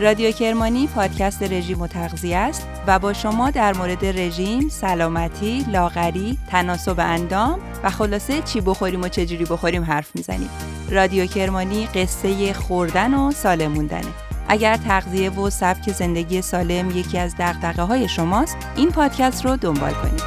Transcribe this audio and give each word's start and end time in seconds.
رادیو 0.00 0.30
کرمانی 0.30 0.86
پادکست 0.86 1.42
رژیم 1.42 1.80
و 1.80 1.86
تغذیه 1.86 2.36
است 2.36 2.68
و 2.86 2.98
با 2.98 3.12
شما 3.12 3.50
در 3.50 3.76
مورد 3.76 4.04
رژیم، 4.04 4.68
سلامتی، 4.68 5.64
لاغری، 5.68 6.38
تناسب 6.50 7.00
اندام 7.00 7.60
و 7.82 7.90
خلاصه 7.90 8.42
چی 8.42 8.60
بخوریم 8.60 9.02
و 9.02 9.08
چجوری 9.08 9.44
بخوریم 9.44 9.84
حرف 9.84 10.16
می‌زنیم. 10.16 10.50
رادیو 10.90 11.26
کرمانی 11.26 11.86
قصه 11.86 12.52
خوردن 12.52 13.14
و 13.14 13.32
سالم 13.32 13.72
موندنه. 13.72 14.12
اگر 14.48 14.76
تغذیه 14.76 15.30
و 15.30 15.50
سبک 15.50 15.90
زندگی 15.92 16.42
سالم 16.42 16.90
یکی 16.90 17.18
از 17.18 17.34
دقدقه 17.38 17.82
های 17.82 18.08
شماست، 18.08 18.56
این 18.76 18.90
پادکست 18.90 19.44
رو 19.44 19.56
دنبال 19.56 19.92
کنید. 19.92 20.22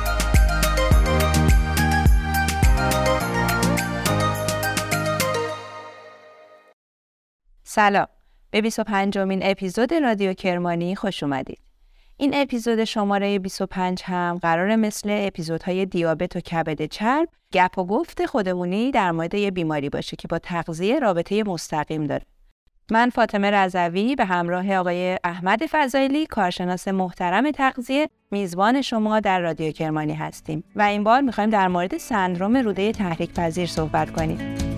سلام 7.63 8.07
به 8.51 8.61
25 8.61 9.17
امین 9.17 9.39
اپیزود 9.43 9.93
رادیو 9.93 10.33
کرمانی 10.33 10.95
خوش 10.95 11.23
اومدید. 11.23 11.59
این 12.17 12.31
اپیزود 12.33 12.83
شماره 12.83 13.39
25 13.39 14.01
هم 14.03 14.39
قرار 14.41 14.75
مثل 14.75 15.09
اپیزودهای 15.11 15.85
دیابت 15.85 16.35
و 16.35 16.39
کبد 16.39 16.85
چرب 16.85 17.29
گپ 17.53 17.77
و 17.77 17.85
گفت 17.85 18.25
خودمونی 18.25 18.91
در 18.91 19.11
مورد 19.11 19.33
یه 19.33 19.51
بیماری 19.51 19.89
باشه 19.89 20.17
که 20.17 20.27
با 20.27 20.39
تغذیه 20.39 20.99
رابطه 20.99 21.43
مستقیم 21.43 22.07
داره. 22.07 22.25
من 22.91 23.09
فاطمه 23.09 23.51
رضوی 23.51 24.15
به 24.15 24.25
همراه 24.25 24.75
آقای 24.75 25.17
احمد 25.23 25.65
فضایلی 25.71 26.25
کارشناس 26.25 26.87
محترم 26.87 27.51
تغذیه 27.51 28.09
میزبان 28.31 28.81
شما 28.81 29.19
در 29.19 29.39
رادیو 29.39 29.71
کرمانی 29.71 30.13
هستیم 30.13 30.63
و 30.75 30.81
این 30.81 31.03
بار 31.03 31.21
می‌خوایم 31.21 31.49
در 31.49 31.67
مورد 31.67 31.97
سندروم 31.97 32.57
روده 32.57 32.91
تحریک 32.91 33.33
پذیر 33.33 33.65
صحبت 33.65 34.11
کنیم. 34.11 34.68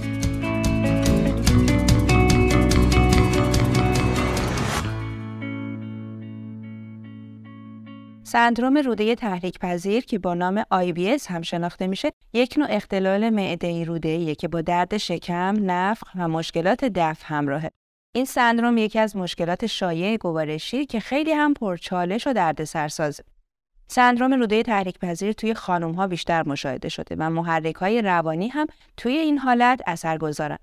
سندروم 8.32 8.77
روده 8.77 9.15
تحریک 9.15 9.60
پذیر 9.60 10.05
که 10.05 10.20
با 10.20 10.34
نام 10.34 10.63
IBS 10.63 11.27
هم 11.27 11.41
شناخته 11.41 11.87
میشه 11.87 12.12
یک 12.34 12.55
نوع 12.57 12.68
اختلال 12.70 13.29
معده 13.29 13.84
روده 13.84 14.35
که 14.35 14.48
با 14.48 14.62
درد 14.62 14.98
شکم، 14.98 15.55
نفخ 15.71 16.07
و 16.15 16.27
مشکلات 16.27 16.85
دفع 16.85 17.26
همراهه. 17.27 17.71
این 18.15 18.26
سندروم 18.26 18.77
یکی 18.77 18.99
از 18.99 19.15
مشکلات 19.15 19.65
شایع 19.65 20.18
گوارشی 20.18 20.85
که 20.85 20.99
خیلی 20.99 21.32
هم 21.32 21.54
پرچالش 21.54 22.27
و 22.27 22.34
درد 22.34 22.63
سرسازه. 22.63 23.23
سندروم 23.88 24.34
روده 24.34 24.63
تحریک 24.63 24.99
پذیر 24.99 25.32
توی 25.32 25.54
خانم 25.54 25.91
ها 25.91 26.07
بیشتر 26.07 26.48
مشاهده 26.48 26.90
شده 26.90 27.16
و 27.20 27.29
محرک 27.29 27.76
های 27.76 28.01
روانی 28.01 28.48
هم 28.48 28.68
توی 28.98 29.13
این 29.13 29.38
حالت 29.38 29.82
اثر 29.85 30.18
گذارن. 30.18 30.57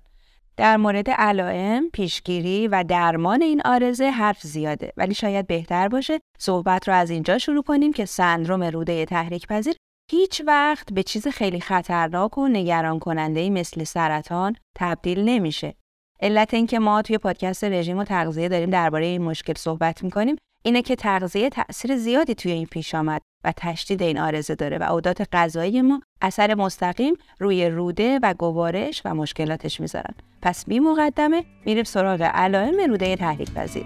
در 0.59 0.77
مورد 0.77 1.09
علائم، 1.09 1.89
پیشگیری 1.89 2.67
و 2.67 2.83
درمان 2.87 3.41
این 3.41 3.61
آرزه 3.65 4.09
حرف 4.09 4.41
زیاده 4.41 4.93
ولی 4.97 5.13
شاید 5.13 5.47
بهتر 5.47 5.87
باشه 5.87 6.19
صحبت 6.39 6.87
رو 6.87 6.95
از 6.95 7.09
اینجا 7.09 7.37
شروع 7.37 7.63
کنیم 7.63 7.93
که 7.93 8.05
سندروم 8.05 8.63
روده 8.63 9.05
تحریک 9.05 9.47
پذیر 9.47 9.75
هیچ 10.11 10.41
وقت 10.47 10.93
به 10.93 11.03
چیز 11.03 11.27
خیلی 11.27 11.59
خطرناک 11.59 12.37
و 12.37 12.47
نگران 12.47 12.99
کننده 12.99 13.49
مثل 13.49 13.83
سرطان 13.83 14.55
تبدیل 14.77 15.19
نمیشه. 15.19 15.73
علت 16.21 16.53
اینکه 16.53 16.79
ما 16.79 17.01
توی 17.01 17.17
پادکست 17.17 17.63
رژیم 17.63 17.97
و 17.97 18.03
تغذیه 18.03 18.49
داریم 18.49 18.69
درباره 18.69 19.05
این 19.05 19.21
مشکل 19.21 19.53
صحبت 19.53 20.03
می‌کنیم 20.03 20.35
اینه 20.63 20.81
که 20.81 20.95
تغذیه 20.95 21.49
تاثیر 21.49 21.97
زیادی 21.97 22.35
توی 22.35 22.51
این 22.51 22.65
پیش 22.65 22.95
آمد 22.95 23.21
و 23.43 23.53
تشدید 23.57 24.01
این 24.01 24.19
آرزه 24.19 24.55
داره 24.55 24.77
و 24.77 24.83
عادات 24.83 25.27
غذایی 25.35 25.81
ما 25.81 26.01
اثر 26.21 26.55
مستقیم 26.55 27.13
روی 27.39 27.69
روده 27.69 28.19
و 28.23 28.33
گوارش 28.33 29.01
و 29.05 29.15
مشکلاتش 29.15 29.79
می‌ذارن. 29.79 30.13
پس 30.41 30.65
بی 30.65 30.79
مقدمه 30.79 31.45
میریم 31.65 31.83
سراغ 31.83 32.21
علائم 32.21 32.91
روده 32.91 33.15
تحریک 33.15 33.53
پذیر. 33.53 33.85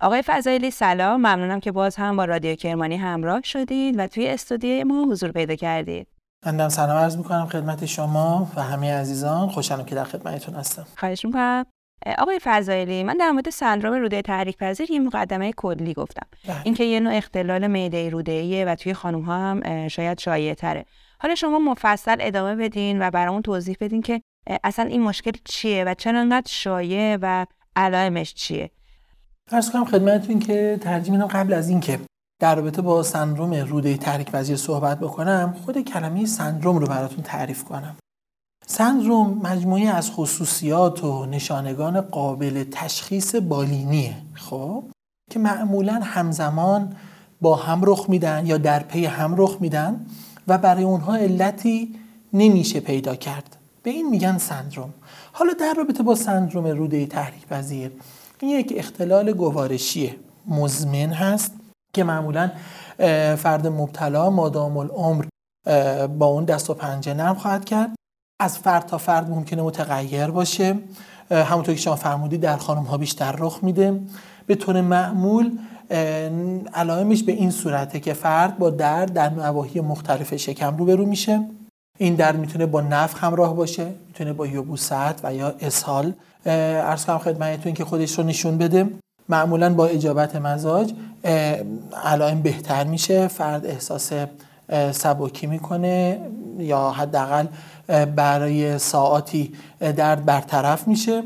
آقای 0.00 0.22
فضایلی 0.22 0.70
سلام 0.70 1.20
ممنونم 1.20 1.60
که 1.60 1.72
باز 1.72 1.96
هم 1.96 2.16
با 2.16 2.24
رادیو 2.24 2.54
کرمانی 2.54 2.96
همراه 2.96 3.40
شدید 3.44 3.98
و 3.98 4.06
توی 4.06 4.28
استودیوی 4.28 4.84
ما 4.84 5.04
حضور 5.04 5.32
پیدا 5.32 5.54
کردید. 5.54 6.13
من 6.46 6.68
سلام 6.68 6.98
عرض 6.98 7.16
می‌کنم 7.16 7.46
خدمت 7.46 7.86
شما 7.86 8.50
و 8.56 8.62
همه 8.62 8.94
عزیزان. 8.94 9.48
خوشحالم 9.48 9.84
که 9.84 9.94
در 9.94 10.04
خدمتتون 10.04 10.54
هستم. 10.54 10.86
خواهش 10.96 11.24
می‌کنم. 11.24 11.66
آقای 12.18 12.38
فضایلی 12.42 13.02
من 13.04 13.16
در 13.16 13.30
مورد 13.30 13.50
سندروم 13.50 13.94
روده 13.94 14.22
تحریک 14.22 14.56
پذیر 14.56 14.90
یه 14.90 15.00
مقدمه 15.00 15.52
کلی 15.52 15.94
گفتم. 15.94 16.26
بله. 16.48 16.56
اینکه 16.64 16.84
یه 16.84 17.00
نوع 17.00 17.14
اختلال 17.14 17.66
معده 17.66 18.10
روده 18.10 18.32
ایه 18.32 18.64
و 18.64 18.74
توی 18.74 18.94
خانم 18.94 19.20
ها 19.20 19.38
هم 19.38 19.88
شاید 19.88 20.18
شایع 20.18 20.54
تره 20.54 20.84
حالا 21.18 21.34
شما 21.34 21.58
مفصل 21.58 22.16
ادامه 22.20 22.56
بدین 22.56 23.02
و 23.02 23.10
برامون 23.10 23.42
توضیح 23.42 23.76
بدین 23.80 24.02
که 24.02 24.20
اصلا 24.64 24.84
این 24.84 25.02
مشکل 25.02 25.32
چیه 25.44 25.84
و 25.84 25.94
چرا 25.94 26.20
انقدر 26.20 26.50
شایع 26.50 27.18
و 27.22 27.46
علائمش 27.76 28.34
چیه؟ 28.34 28.70
فرض 29.50 29.70
کنم 29.70 29.84
خدمتتون 29.84 30.38
که 30.38 30.78
ترجیح 30.80 31.24
قبل 31.24 31.52
از 31.52 31.68
اینکه 31.68 31.98
در 32.40 32.54
رابطه 32.54 32.82
با 32.82 33.02
سندروم 33.02 33.54
روده 33.54 33.96
تحریک 33.96 34.30
وزیر 34.32 34.56
صحبت 34.56 35.00
بکنم 35.00 35.54
خود 35.64 35.80
کلمه 35.80 36.26
سندروم 36.26 36.78
رو 36.78 36.86
براتون 36.86 37.22
تعریف 37.22 37.64
کنم. 37.64 37.96
سندروم 38.66 39.40
مجموعی 39.42 39.86
از 39.86 40.10
خصوصیات 40.10 41.04
و 41.04 41.26
نشانگان 41.26 42.00
قابل 42.00 42.64
تشخیص 42.72 43.34
بالینیه 43.34 44.14
خب؟ 44.34 44.84
که 45.30 45.38
معمولا 45.38 46.00
همزمان 46.02 46.96
با 47.40 47.56
هم 47.56 47.80
رخ 47.84 48.06
میدن 48.08 48.46
یا 48.46 48.58
در 48.58 48.82
پی 48.82 49.06
هم 49.06 49.34
رخ 49.36 49.56
میدن 49.60 50.06
و 50.48 50.58
برای 50.58 50.84
اونها 50.84 51.16
علتی 51.16 51.94
نمیشه 52.32 52.80
پیدا 52.80 53.14
کرد. 53.16 53.56
به 53.82 53.90
این 53.90 54.10
میگن 54.10 54.38
سندروم. 54.38 54.94
حالا 55.32 55.52
در 55.52 55.74
رابطه 55.76 56.02
با 56.02 56.14
سندروم 56.14 56.66
روده 56.66 57.06
تحریک 57.06 57.46
پذیر 57.46 57.90
این 58.40 58.50
یک 58.50 58.74
اختلال 58.76 59.32
گوارشیه. 59.32 60.16
مزمن 60.46 61.12
هست. 61.12 61.52
که 61.94 62.04
معمولا 62.04 62.50
فرد 63.36 63.66
مبتلا 63.66 64.30
مادام 64.30 64.76
العمر 64.76 65.24
با 66.18 66.26
اون 66.26 66.44
دست 66.44 66.70
و 66.70 66.74
پنجه 66.74 67.14
نرم 67.14 67.34
خواهد 67.34 67.64
کرد. 67.64 67.90
از 68.42 68.58
فرد 68.58 68.86
تا 68.86 68.98
فرد 68.98 69.30
ممکنه 69.30 69.62
متغیر 69.62 70.26
باشه. 70.26 70.78
همونطور 71.30 71.74
که 71.74 71.80
شما 71.80 71.96
فرمودید 71.96 72.40
در 72.40 72.56
خانم 72.56 72.82
ها 72.82 72.96
بیشتر 72.96 73.34
رخ 73.38 73.58
میده. 73.62 74.00
به 74.46 74.54
طور 74.54 74.80
معمول 74.80 75.58
علائمش 76.74 77.22
به 77.22 77.32
این 77.32 77.50
صورته 77.50 78.00
که 78.00 78.12
فرد 78.12 78.58
با 78.58 78.70
درد 78.70 79.12
در 79.12 79.30
نواحی 79.30 79.80
مختلف 79.80 80.36
شکم 80.36 80.76
روبرو 80.76 81.06
میشه. 81.06 81.40
این 81.98 82.14
درد 82.14 82.36
می‌تونه 82.36 82.66
با 82.66 82.80
نفخ 82.80 83.24
همراه 83.24 83.56
باشه 83.56 83.86
می‌تونه 84.06 84.32
با 84.32 84.46
یبوست 84.46 85.24
و 85.24 85.34
یا 85.34 85.54
اسهال. 85.60 86.12
ارز 86.46 87.04
کنم 87.04 87.18
خدمتتون 87.18 87.72
که 87.72 87.84
خودش 87.84 88.18
رو 88.18 88.24
نشون 88.24 88.58
بده. 88.58 88.88
معمولا 89.28 89.74
با 89.74 89.86
اجابت 89.86 90.36
مزاج 90.36 90.92
علائم 92.04 92.42
بهتر 92.42 92.84
میشه. 92.84 93.28
فرد 93.28 93.66
احساس 93.66 94.12
سبکی 94.92 95.46
می‌کنه 95.46 96.20
یا 96.58 96.90
حداقل 96.90 97.46
برای 98.04 98.78
ساعاتی 98.78 99.52
درد 99.80 100.24
برطرف 100.24 100.88
میشه. 100.88 101.22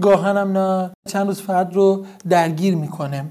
گاهن 0.00 0.36
هم 0.36 0.58
نه 0.58 0.90
چند 1.08 1.26
روز 1.26 1.40
فرد 1.40 1.74
رو 1.74 2.06
درگیر 2.28 2.76
می‌کنه. 2.76 3.24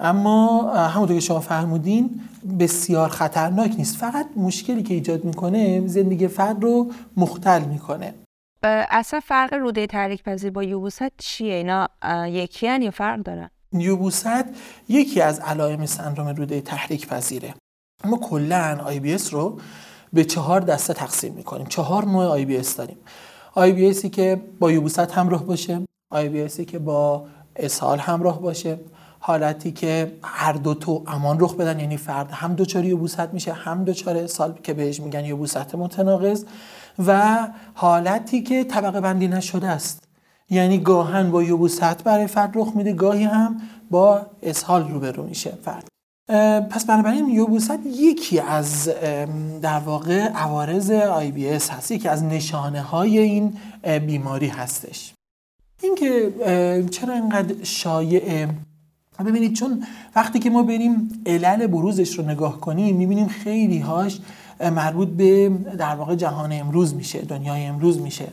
اما 0.00 0.70
همونطور 0.74 1.16
که 1.16 1.20
شما 1.20 1.40
فرمودین 1.40 2.20
بسیار 2.60 3.08
خطرناک 3.08 3.74
نیست. 3.78 3.96
فقط 3.96 4.26
مشکلی 4.36 4.82
که 4.82 4.94
ایجاد 4.94 5.24
می‌کنه 5.24 5.86
زندگی 5.86 6.28
فرد 6.28 6.62
رو 6.62 6.92
مختل 7.16 7.62
می‌کنه. 7.62 8.14
اصلا 8.90 9.20
فرق 9.20 9.54
روده 9.54 9.86
تحریک 9.86 10.22
پذیر 10.22 10.50
با 10.50 10.62
یبوست 10.62 11.08
چیه؟ 11.18 11.54
اینا 11.54 11.88
یکی 12.26 12.78
یا 12.80 12.90
فرق 12.90 13.22
دارن؟ 13.22 13.50
یبوست 13.80 14.44
یکی 14.88 15.20
از 15.20 15.40
علائم 15.40 15.86
سندروم 15.86 16.28
روده 16.28 16.60
تحریک 16.60 17.06
پذیره 17.06 17.54
ما 18.04 18.16
کلا 18.16 18.80
IBS 18.84 19.16
رو 19.16 19.60
به 20.12 20.24
چهار 20.24 20.60
دسته 20.60 20.94
تقسیم 20.94 21.34
می‌کنیم. 21.34 21.66
چهار 21.66 22.04
نوع 22.04 22.24
IBS 22.24 22.62
داریم. 22.76 22.96
IBS 23.54 23.94
که 23.94 24.42
با 24.58 24.72
یبوست 24.72 24.98
همراه 24.98 25.44
باشه 25.46 25.80
IBS 26.12 26.64
که 26.64 26.78
با 26.78 27.26
اسهال 27.56 27.98
همراه 27.98 28.40
باشه 28.40 28.78
حالتی 29.18 29.72
که 29.72 30.12
هر 30.22 30.52
دو 30.52 30.74
تو 30.74 31.02
امان 31.06 31.40
رخ 31.40 31.54
بدن 31.54 31.80
یعنی 31.80 31.96
فرد 31.96 32.30
هم 32.30 32.54
دچار 32.54 32.84
یوبوست 32.84 33.32
میشه 33.32 33.52
هم 33.52 33.84
دچار 33.84 34.26
سال 34.26 34.58
که 34.62 34.74
بهش 34.74 35.00
میگن 35.00 35.24
یوبوست 35.24 35.74
متناقض 35.74 36.44
و 37.06 37.38
حالتی 37.74 38.42
که 38.42 38.64
طبقه 38.64 39.00
بندی 39.00 39.28
نشده 39.28 39.68
است. 39.68 40.03
یعنی 40.50 40.78
گاهن 40.78 41.30
با 41.30 41.42
یوبوست 41.42 42.02
برای 42.04 42.26
فرد 42.26 42.52
رخ 42.54 42.72
میده 42.74 42.92
گاهی 42.92 43.24
هم 43.24 43.60
با 43.90 44.26
اسهال 44.42 44.88
روبرو 44.88 45.22
میشه 45.22 45.52
فرد. 45.64 45.88
پس 46.70 46.84
بنابراین 46.86 47.28
یوبوست 47.28 47.78
یکی 47.86 48.40
از 48.40 48.90
در 49.62 49.78
واقع 49.78 50.28
عوارض 50.28 50.90
آی 50.90 51.30
بی 51.30 51.48
اس 51.48 51.70
هست 51.70 51.90
یکی 51.90 52.08
از 52.08 52.24
نشانه 52.24 52.82
های 52.82 53.18
این 53.18 53.56
بیماری 54.06 54.48
هستش. 54.48 55.12
اینکه 55.82 56.34
چرا 56.90 57.14
اینقدر 57.14 57.54
شایع؟ 57.62 58.46
ببینید 59.26 59.52
چون 59.52 59.86
وقتی 60.16 60.38
که 60.38 60.50
ما 60.50 60.62
بریم 60.62 61.22
علل 61.26 61.66
بروزش 61.66 62.18
رو 62.18 62.24
نگاه 62.24 62.60
کنیم 62.60 62.96
می‌بینیم 62.96 63.28
خیلی 63.28 63.78
هاش 63.78 64.20
مربوط 64.60 65.08
به 65.08 65.48
در 65.78 65.94
واقع 65.94 66.14
جهان 66.14 66.52
امروز 66.52 66.94
میشه 66.94 67.20
دنیای 67.22 67.64
امروز 67.64 68.00
میشه. 68.00 68.28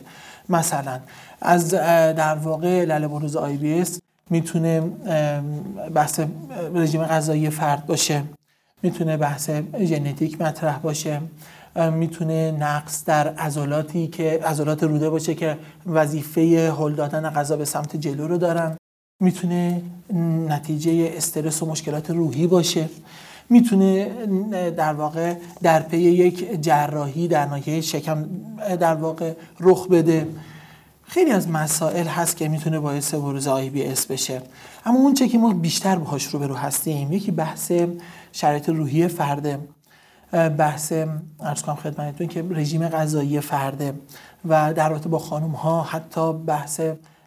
مثلا 0.48 1.00
از 1.44 1.70
در 1.70 2.34
واقع 2.34 2.84
لله 2.84 3.08
بروز 3.08 3.36
آی 3.36 3.56
بی 3.56 3.80
اس 3.80 4.00
می‌تونه 4.30 4.80
بحث 5.94 6.20
رژیم 6.74 7.04
غذایی 7.04 7.50
فرد 7.50 7.86
باشه 7.86 8.22
می‌تونه 8.82 9.16
بحث 9.16 9.50
ژنتیک 9.80 10.42
مطرح 10.42 10.78
باشه 10.78 11.20
می‌تونه 11.92 12.50
نقص 12.50 13.04
در 13.04 13.28
عضلاتی 13.28 14.08
که 14.08 14.40
عضلات 14.44 14.82
روده 14.82 15.10
باشه 15.10 15.34
که 15.34 15.56
وظیفه 15.86 16.74
هل 16.78 16.92
دادن 16.92 17.30
غذا 17.30 17.56
به 17.56 17.64
سمت 17.64 17.96
جلو 17.96 18.28
رو 18.28 18.38
دارن. 18.38 18.76
می‌تونه 19.20 19.82
نتیجه 20.48 21.12
استرس 21.16 21.62
و 21.62 21.66
مشکلات 21.66 22.10
روحی 22.10 22.46
باشه. 22.46 22.88
می‌تونه 23.50 24.10
در 24.76 24.92
واقع 24.92 25.34
در 25.62 25.80
پی 25.82 25.96
یک 25.96 26.62
جراحی 26.62 27.28
در 27.28 27.46
ناحیه 27.46 27.80
شکم 27.80 28.24
در 28.80 28.94
واقع 28.94 29.32
رخ 29.60 29.88
بده. 29.88 30.26
خیلی 31.04 31.30
از 31.30 31.48
مسائل 31.48 32.06
هست 32.06 32.36
که 32.36 32.48
می‌تونه 32.48 32.80
باعث 32.80 33.14
بروز 33.14 33.48
IBS 33.48 34.06
بشه. 34.06 34.42
اما 34.86 34.98
اون 34.98 35.14
چه 35.14 35.28
که 35.28 35.38
ما 35.38 35.52
بیشتر 35.52 35.96
باهاش 35.96 36.24
رو 36.24 36.33
به 36.33 36.42
رو 36.42 36.54
هستیم 36.54 37.12
یکی 37.12 37.30
بحث 37.30 37.72
شرایط 38.32 38.68
روحی 38.68 39.08
فرده 39.08 39.58
بحث 40.32 40.92
ارز 41.40 41.62
کنم 41.62 41.74
خدمتتون 41.74 42.26
که 42.26 42.44
رژیم 42.50 42.88
غذایی 42.88 43.40
فرده 43.40 43.94
و 44.48 44.74
در 44.74 44.88
رابطه 44.88 45.08
با 45.08 45.18
خانم 45.18 45.50
ها 45.50 45.82
حتی 45.82 46.32
بحث 46.32 46.80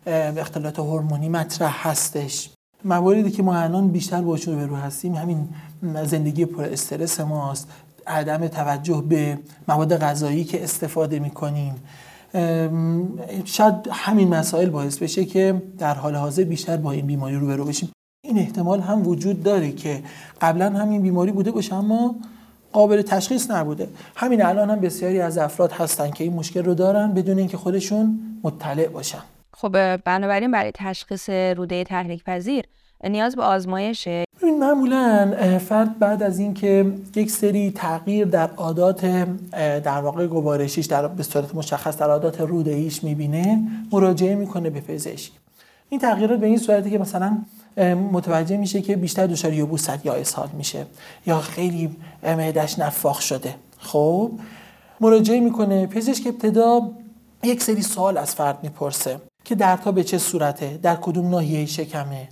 اختلالات 0.07 0.80
هورمونی 0.80 1.30
مطرح 1.30 1.88
هستش. 1.88 2.50
مواردی 2.83 3.31
که 3.31 3.44
ما 3.44 3.56
الان 3.56 3.88
بیشتر 3.88 4.21
باشون 4.21 4.69
رو 4.69 4.75
هستیم 4.75 5.16
همین 5.16 5.50
زندگی 6.06 6.45
پر 6.45 6.63
استرس 6.63 7.19
ماست 7.19 7.68
عدم 8.07 8.48
توجه 8.48 9.04
به 9.10 9.39
مواد 9.68 9.98
غذایی 9.98 10.44
که 10.44 10.63
استفاده 10.63 11.19
می‌کنیم. 11.19 11.75
شاید 13.46 13.76
همین 13.92 14.28
مسائل 14.28 14.70
باعث 14.70 14.98
بشه 14.98 15.26
که 15.26 15.62
در 15.78 15.94
حال 15.94 16.16
حاضر 16.16 16.44
بیشتر 16.44 16.78
با 16.78 16.92
این 16.92 17.08
بیماری 17.08 17.36
روبرو 17.36 17.66
بشیم. 17.66 17.92
این 18.24 18.38
احتمال 18.38 18.80
هم 18.80 19.08
وجود 19.08 19.44
داره 19.44 19.72
که 19.72 20.04
قبلا 20.42 20.70
همین 20.70 21.02
بیماری 21.02 21.32
بوده 21.32 21.52
باشه 21.52 21.76
اما 21.76 22.16
قابل 22.74 23.02
تشخیص 23.02 23.52
نبوده. 23.52 23.88
همین 24.16 24.46
الان 24.46 24.70
هم 24.70 24.80
بسیاری 24.80 25.22
از 25.22 25.38
افراد 25.38 25.72
هستن 25.72 26.12
که 26.12 26.24
این 26.24 26.34
مشکل 26.34 26.64
رو 26.64 26.74
دارن 26.74 27.14
بدون 27.14 27.38
اینکه 27.38 27.58
خودشون 27.58 28.20
مطلع 28.44 28.88
باشن. 28.88 29.22
خب 29.58 29.98
بنابراین 29.98 30.52
برای 30.52 30.72
تشخیص 30.76 31.30
روده 31.30 31.84
تحریک 31.84 32.24
پذیر 32.24 32.66
نیاز 33.04 33.36
به 33.36 33.44
آزمایشه 33.44 34.25
این 34.45 34.59
معمولا 34.59 35.33
فرد 35.59 36.00
بعد 36.00 36.24
از 36.24 36.39
اینکه 36.39 36.94
یک 37.15 37.31
سری 37.31 37.71
تغییر 37.71 38.27
در 38.27 38.50
عادات 38.57 39.06
در 39.83 40.01
واقع 40.01 40.27
گوارشیش 40.27 40.86
در 40.86 41.07
به 41.07 41.24
صورت 41.24 41.56
مشخص 41.56 41.97
در 41.97 42.09
عادات 42.09 42.42
روده 42.42 42.71
ایش 42.71 43.03
می‌بینه 43.03 43.62
مراجعه 43.92 44.36
می‌کنه 44.36 44.69
به 44.69 44.81
پزشک. 44.81 45.31
این 45.89 46.00
تغییرات 46.00 46.39
به 46.39 46.45
این 46.45 46.57
صورتی 46.57 46.89
که 46.89 46.97
مثلا 46.97 47.38
متوجه 48.12 48.57
میشه 48.57 48.81
که 48.81 48.95
بیشتر 48.95 49.27
دچار 49.27 49.53
یبوست 49.53 50.06
یا 50.06 50.13
اسهال 50.13 50.50
میشه 50.53 50.86
یا 51.27 51.39
خیلی 51.39 51.95
معدش 52.24 52.80
نفاخ 52.80 53.21
شده. 53.21 53.56
خب 53.77 54.31
مراجعه 55.01 55.39
می‌کنه. 55.39 55.88
پزشک 55.88 56.27
ابتدا 56.27 56.81
یک 57.44 57.63
سری 57.63 57.81
سوال 57.81 58.18
از 58.18 58.36
فرد 58.36 58.59
می‌پرسه 58.63 59.18
که 59.45 59.56
دردت 59.56 59.92
به 59.92 60.03
چه 60.03 60.18
صورته؟ 60.18 60.80
در 60.81 60.95
کدوم 60.95 61.30
ناحیه 61.30 61.65
شکمه؟ 61.65 62.27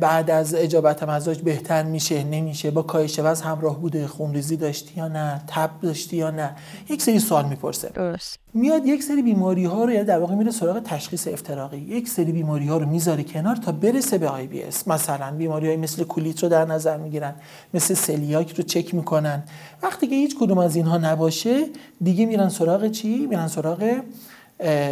بعد 0.00 0.30
از 0.30 0.54
اجابت 0.54 1.02
مزاج 1.02 1.42
بهتر 1.42 1.82
میشه 1.82 2.24
نمیشه 2.24 2.70
با 2.70 2.82
کاهش 2.82 3.18
وزن 3.18 3.44
همراه 3.44 3.80
بوده 3.80 4.06
خونریزی 4.06 4.56
داشتی 4.56 4.92
یا 4.96 5.08
نه 5.08 5.42
تب 5.46 5.70
داشتی 5.82 6.16
یا 6.16 6.30
نه؟ 6.30 6.50
یک 6.88 7.02
سری 7.02 7.18
سوال 7.18 7.44
می‌پرسه. 7.44 7.90
درست. 7.94 8.38
میاد 8.54 8.86
یک 8.86 9.02
سری 9.02 9.22
بیماری 9.22 9.64
ها 9.64 9.84
رو 9.84 9.92
یعنی 9.92 10.04
در 10.04 10.18
واقع 10.18 10.34
میره 10.34 10.50
سراغ 10.50 10.82
تشخیص 10.82 11.28
افتراقی. 11.28 11.78
یک 11.78 12.08
سری 12.08 12.32
بیماری 12.32 12.68
ها 12.68 12.76
رو 12.76 12.86
می‌ذاره 12.86 13.22
کنار 13.22 13.56
تا 13.56 13.72
برسه 13.72 14.18
به 14.18 14.28
IBS. 14.28 14.88
مثلا 14.88 15.36
بیماری 15.36 15.66
های 15.66 15.76
مثل 15.76 16.04
کولیت 16.04 16.42
رو 16.42 16.48
در 16.48 16.64
نظر 16.64 16.96
می‌گیرن 16.96 17.34
مثل 17.74 17.94
سلیاک 17.94 18.56
رو 18.56 18.64
چک 18.64 18.94
می‌کنن. 18.94 19.42
وقتی 19.82 20.06
که 20.06 20.14
هیچ 20.14 20.36
کدوم 20.40 20.58
از 20.58 20.76
اینها 20.76 20.98
نباشه 20.98 21.64
دیگه 22.02 22.26
میرن 22.26 22.48
سراغ 22.48 22.90
چی؟ 22.90 23.26
میرن 23.26 23.48
سراغ 23.48 24.00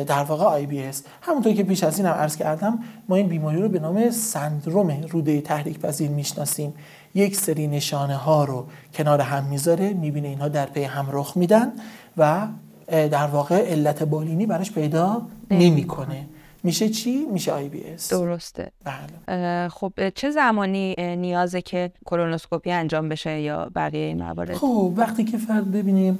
در 0.07 0.25
واقع 0.25 0.45
IBS. 0.44 1.03
همونطور 1.23 1.53
که 1.53 1.63
پیش 1.63 1.85
از 1.85 1.99
این 1.99 2.07
هم 2.07 2.13
عرض 2.13 2.37
کردم 2.37 2.79
ما 3.09 3.17
این 3.17 3.29
بیماری 3.29 3.63
رو 3.63 3.69
به 3.69 3.79
نام 3.79 4.11
سندروم 4.11 4.91
روده 5.11 5.41
تحریک 5.41 5.79
پذیر 5.79 6.11
می‌شناسیم. 6.11 6.75
یک 7.15 7.37
سری 7.37 7.67
نشانه 7.67 8.17
ها 8.17 8.45
رو 8.45 8.67
کنار 8.95 9.21
هم 9.21 9.45
می‌ذاره 9.45 9.93
می‌بینه 9.93 10.29
اینها 10.29 10.49
در 10.49 10.67
پی 10.67 10.83
هم 10.83 11.09
رخ 11.13 11.37
میدن 11.37 11.73
و 12.17 12.47
در 12.89 13.27
واقع 13.27 13.71
علت 13.71 14.03
بالینی 14.03 14.47
براش 14.47 14.73
پیدا 14.73 15.23
نمی‌کنه. 15.51 16.27
میشه 16.65 16.89
چی؟ 16.89 17.27
میشه 17.33 17.53
IBS. 17.53 18.12
درسته. 18.13 18.71
بله. 18.85 19.69
خب 19.69 20.09
چه 20.15 20.31
زمانی 20.31 20.95
نیازه 21.17 21.63
که 21.63 21.93
کولونوسکوپی 22.05 22.71
انجام 22.71 23.09
بشه 23.09 23.41
یا 23.41 23.71
بقیه 23.75 24.07
این 24.07 24.23
موارد؟ 24.23 24.55
خب 24.55 24.93
وقتی 24.97 25.25
که 25.25 25.39
فرد 25.39 25.73
ببینیم 25.73 26.19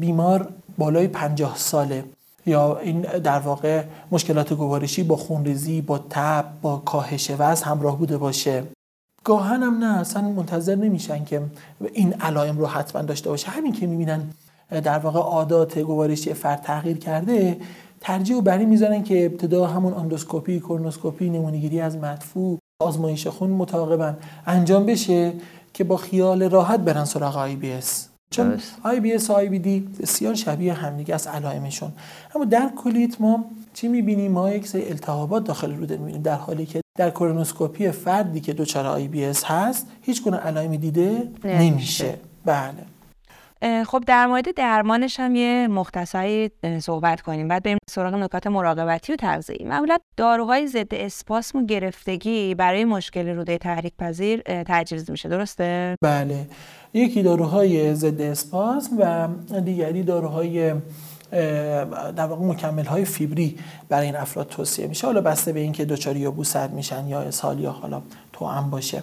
بیمار 0.00 0.48
بالای 0.78 1.08
پنجاه 1.08 1.56
ساله. 1.56 2.04
یا 2.46 2.78
این 2.78 3.00
در 3.00 3.38
واقع 3.38 3.84
مشکلات 4.10 4.52
گوارشی 4.52 5.02
با 5.02 5.16
خونریزی 5.16 5.80
با 5.80 5.98
تب 6.10 6.44
با 6.62 6.76
کاهش 6.76 7.30
وزن 7.38 7.66
همراه 7.66 7.98
بوده 7.98 8.18
باشه. 8.18 8.62
گاهن 9.24 9.62
هم 9.62 9.78
نه 9.78 10.00
اصلا 10.00 10.22
منتظر 10.22 10.74
نمیشن 10.74 11.24
که 11.24 11.42
این 11.92 12.14
علائم 12.20 12.58
رو 12.58 12.66
حتما 12.66 13.02
داشته 13.02 13.30
باشه. 13.30 13.50
همین 13.50 13.72
که 13.72 13.86
می‌بینن 13.86 14.30
در 14.70 14.98
واقع 14.98 15.20
عادات 15.20 15.78
گوارشی 15.78 16.34
فرد 16.34 16.60
تغییر 16.60 16.98
کرده 16.98 17.56
ترجیح 18.00 18.36
رو 18.36 18.40
بر 18.40 18.52
این 18.52 18.64
می‌ذارن 18.64 19.02
که 19.02 19.26
ابتدا 19.26 19.66
همون 19.66 19.94
اندوسکوپی 19.94 20.60
کولونوسکوپی 20.60 21.30
نمونه‌گیری 21.30 21.80
از 21.80 21.96
مدفوع 21.96 22.58
آزمایش 22.82 23.26
خون 23.26 23.50
متعاقبا 23.50 24.14
انجام 24.46 24.86
بشه 24.86 25.32
که 25.74 25.84
با 25.84 25.96
خیال 25.96 26.42
راحت 26.42 26.80
برن 26.80 27.04
سراغ 27.04 27.36
IBS. 27.36 28.11
چون 28.32 28.60
IBS 28.82 29.30
و 29.30 29.32
IBD 29.32 29.80
بسیار 30.00 30.34
شبیه 30.34 30.72
همدیگه 30.72 31.14
از 31.14 31.26
علائمشون. 31.26 31.92
اما 32.34 32.44
در 32.44 32.70
کولیت 32.76 33.20
ما 33.20 33.44
چی 33.74 33.88
می‌بینیم؟ 33.88 34.32
ما 34.32 34.50
یک 34.50 34.68
سری 34.68 34.88
التهابات 34.88 35.44
داخل 35.44 35.76
روده 35.76 35.96
می‌بینیم 35.96 36.22
در 36.22 36.34
حالی 36.34 36.66
که 36.66 36.80
در 36.98 37.10
کولونوسکوپی 37.10 37.90
فردی 37.90 38.40
که 38.40 38.52
دچار 38.52 38.86
IBS 38.86 39.44
هست 39.44 39.86
هیچ 40.02 40.22
گونه 40.22 40.36
علائمی 40.36 40.78
دیده 40.78 41.28
نمیشه. 41.44 42.14
بله. 42.44 42.74
خب 43.86 44.04
در 44.06 44.26
مورد 44.26 44.54
درمانش 44.54 45.20
هم 45.20 45.34
یه 45.34 45.68
مختصری 45.68 46.50
صحبت 46.80 47.20
کنیم. 47.20 47.48
بعد 47.48 47.62
بریم 47.62 47.78
سراغ 47.90 48.14
نکات 48.14 48.46
مراقبتی 48.46 49.12
و 49.12 49.16
تغذیه‌ای 49.16 49.64
معمولا 49.64 49.98
داروهای 50.16 50.66
ضد 50.66 50.94
اسپاسم 50.94 51.58
و 51.58 51.66
گرفتگی 51.66 52.54
برای 52.54 52.84
مشکل 52.84 53.28
روده 53.28 53.58
تحریک 53.58 53.92
پذیر 53.98 54.42
تجویز 54.46 55.10
میشه. 55.10 55.28
درسته؟ 55.28 55.96
بله. 56.02 56.46
یکی 56.94 57.22
داروهای 57.22 57.94
ضد 57.94 58.20
اسپاسم 58.20 58.96
و 58.98 59.28
دیگری 59.60 60.02
داروهای 60.02 60.74
در 61.30 62.26
واقع 62.26 62.44
مکمل 62.44 62.84
های 62.84 63.04
فیبری 63.04 63.58
برای 63.88 64.06
این 64.06 64.16
افراد 64.16 64.48
توصیه 64.48 64.86
میشه. 64.86 65.06
حالا 65.06 65.20
بسته 65.20 65.52
به 65.52 65.60
اینکه 65.60 65.84
دچار 65.84 66.16
یا 66.16 66.30
بوسر 66.30 66.68
میشن 66.68 67.06
یا 67.06 67.20
اسهال 67.20 67.60
یا 67.60 67.70
حالا 67.70 68.02
توأم 68.32 68.70
باشه. 68.70 69.02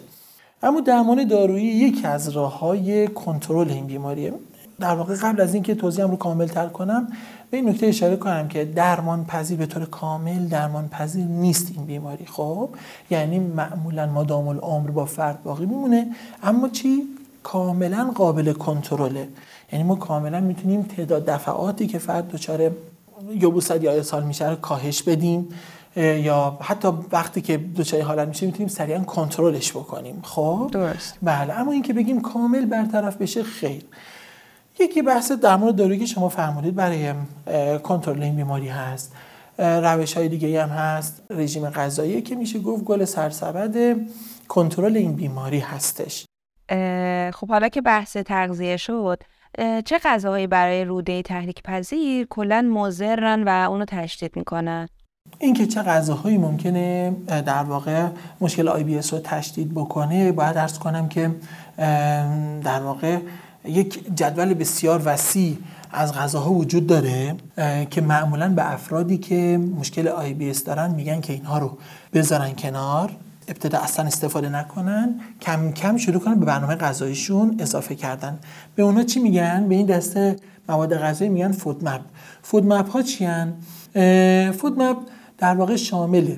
اما 0.63 0.81
درمان 0.81 1.27
دارویی 1.27 1.65
یکی 1.65 2.07
از 2.07 2.29
راه 2.29 2.59
های 2.59 3.07
کنترل 3.07 3.71
این 3.71 3.87
بیماریه. 3.87 4.33
در 4.79 4.95
واقع 4.95 5.15
قبل 5.15 5.41
از 5.41 5.53
اینکه 5.53 5.75
توضیحم 5.75 6.11
رو 6.11 6.17
کامل 6.17 6.47
تر 6.47 6.67
کنم 6.67 7.07
به 7.51 7.57
این 7.57 7.69
نکته 7.69 7.87
اشاره 7.87 8.15
کنم 8.15 8.47
که 8.47 8.65
درمان 8.65 9.25
پذیر 9.25 9.57
به 9.57 9.65
طور 9.65 9.85
کامل 9.85 10.47
درمان 10.47 10.87
پذیر 10.87 11.25
نیست 11.25 11.71
این 11.75 11.85
بیماری 11.85 12.25
خب؟ 12.25 12.69
یعنی 13.09 13.39
معمولا 13.39 14.05
مادام 14.05 14.47
العمر 14.47 14.89
با 14.91 15.05
فرد 15.05 15.43
باقی 15.43 15.65
میمونه 15.65 16.07
اما 16.43 16.69
چی؟ 16.69 17.03
کاملا 17.43 18.11
قابل 18.15 18.53
کنترله. 18.53 19.27
یعنی 19.71 19.83
ما 19.83 19.95
کاملا 19.95 20.39
می‌تونیم 20.39 20.83
تعداد 20.83 21.25
دفعاتی 21.25 21.87
که 21.87 21.97
فرد 21.97 22.27
دچار 22.27 22.71
یبوست 23.31 23.81
یا 23.81 23.91
اسهال 23.91 24.23
میشه 24.23 24.49
رو 24.49 24.55
کاهش 24.55 25.03
بدیم 25.03 25.47
یا 25.95 26.57
حتی 26.61 26.87
وقتی 27.11 27.41
که 27.41 27.57
دچار 27.57 28.01
حالت 28.01 28.27
میشه 28.27 28.45
می‌تونیم 28.45 28.67
سریعا 28.67 28.99
کنترلش 28.99 29.71
بکنیم 29.71 30.19
خب؟ 30.23 30.69
درست. 30.71 31.17
بله 31.21 31.53
اما 31.53 31.71
اینکه 31.71 31.93
بگیم 31.93 32.21
کامل 32.21 32.65
برطرف 32.65 33.17
بشه 33.17 33.43
خیر. 33.43 33.83
یکی 34.79 35.01
بحث 35.01 35.31
در 35.31 35.55
مورد 35.55 35.75
دارویی 35.75 35.99
که 35.99 36.05
شما 36.05 36.29
فرمودید 36.29 36.75
برای 36.75 37.13
کنترل 37.83 38.23
این 38.23 38.35
بیماری 38.35 38.67
هست. 38.67 39.15
روش 39.59 40.17
های 40.17 40.29
دیگه 40.29 40.63
هم 40.63 40.69
هست. 40.69 41.23
رژیم 41.29 41.69
غذایی 41.69 42.21
که 42.21 42.35
میشه 42.35 42.59
گفت 42.59 42.83
گل 42.83 43.05
سرسبد 43.05 43.97
کنترل 44.47 44.97
این 44.97 45.13
بیماری 45.13 45.59
هستش. 45.59 46.25
خب 47.33 47.49
حالا 47.49 47.69
که 47.69 47.81
بحث 47.81 48.17
تغذیه 48.17 48.77
شد 48.77 49.23
چه 49.85 49.99
غذاهایی 50.03 50.47
برای 50.47 50.85
روده 50.85 51.21
تحریک 51.21 51.63
پذیر 51.63 52.27
کلا 52.29 52.61
مضرن 52.61 53.43
و 53.43 53.69
اونو 53.69 53.85
تشدید 53.85 54.35
می‌کنن؟ 54.35 54.87
اینکه 55.39 55.67
چه 55.67 55.81
غذاهایی 55.81 56.37
ممکنه 56.37 57.15
در 57.27 57.63
واقع 57.63 58.07
مشکل 58.41 58.67
IBS 58.67 59.13
رو 59.13 59.19
تشدید 59.19 59.73
بکنه. 59.73 60.31
باید 60.31 60.57
عرض 60.57 60.79
کنم 60.79 61.09
که 61.09 61.31
در 62.63 62.79
واقع 62.83 63.17
یک 63.65 64.15
جدول 64.15 64.53
بسیار 64.53 65.01
وسیع 65.05 65.57
از 65.91 66.13
غذاها 66.13 66.51
وجود 66.51 66.87
داره 66.87 67.35
که 67.89 68.01
معمولا 68.01 68.49
به 68.49 68.73
افرادی 68.73 69.17
که 69.17 69.57
مشکل 69.57 70.07
IBS 70.07 70.63
دارن 70.63 70.91
میگن 70.91 71.21
که 71.21 71.33
اینها 71.33 71.57
رو 71.57 71.77
بذارن 72.13 72.55
کنار 72.55 73.11
ابتدا 73.47 73.79
اصلا 73.79 74.05
استفاده 74.05 74.49
نکنن 74.49 75.19
کم 75.41 75.71
کم 75.71 75.97
شروع 75.97 76.19
کنن 76.19 76.39
به 76.39 76.45
برنامه 76.45 76.75
غذاییشون 76.75 77.55
اضافه 77.59 77.95
کردن. 77.95 78.39
به 78.75 78.83
اونا 78.83 79.03
چی 79.03 79.19
میگن؟ 79.19 79.67
به 79.69 79.75
این 79.75 79.85
دسته 79.85 80.35
مواد 80.69 80.97
غذایی 80.97 81.29
میگن 81.29 81.51
فود 81.51 81.83
مپ 81.83 82.01
فود 82.41 82.65
مپ 82.65 82.89
ها 82.89 83.01
چی 83.01 83.25
هن؟ 83.25 83.53
فود 84.51 84.79
مپ 84.79 84.97
در 85.37 85.55
واقع 85.55 85.75
شامل 85.75 86.35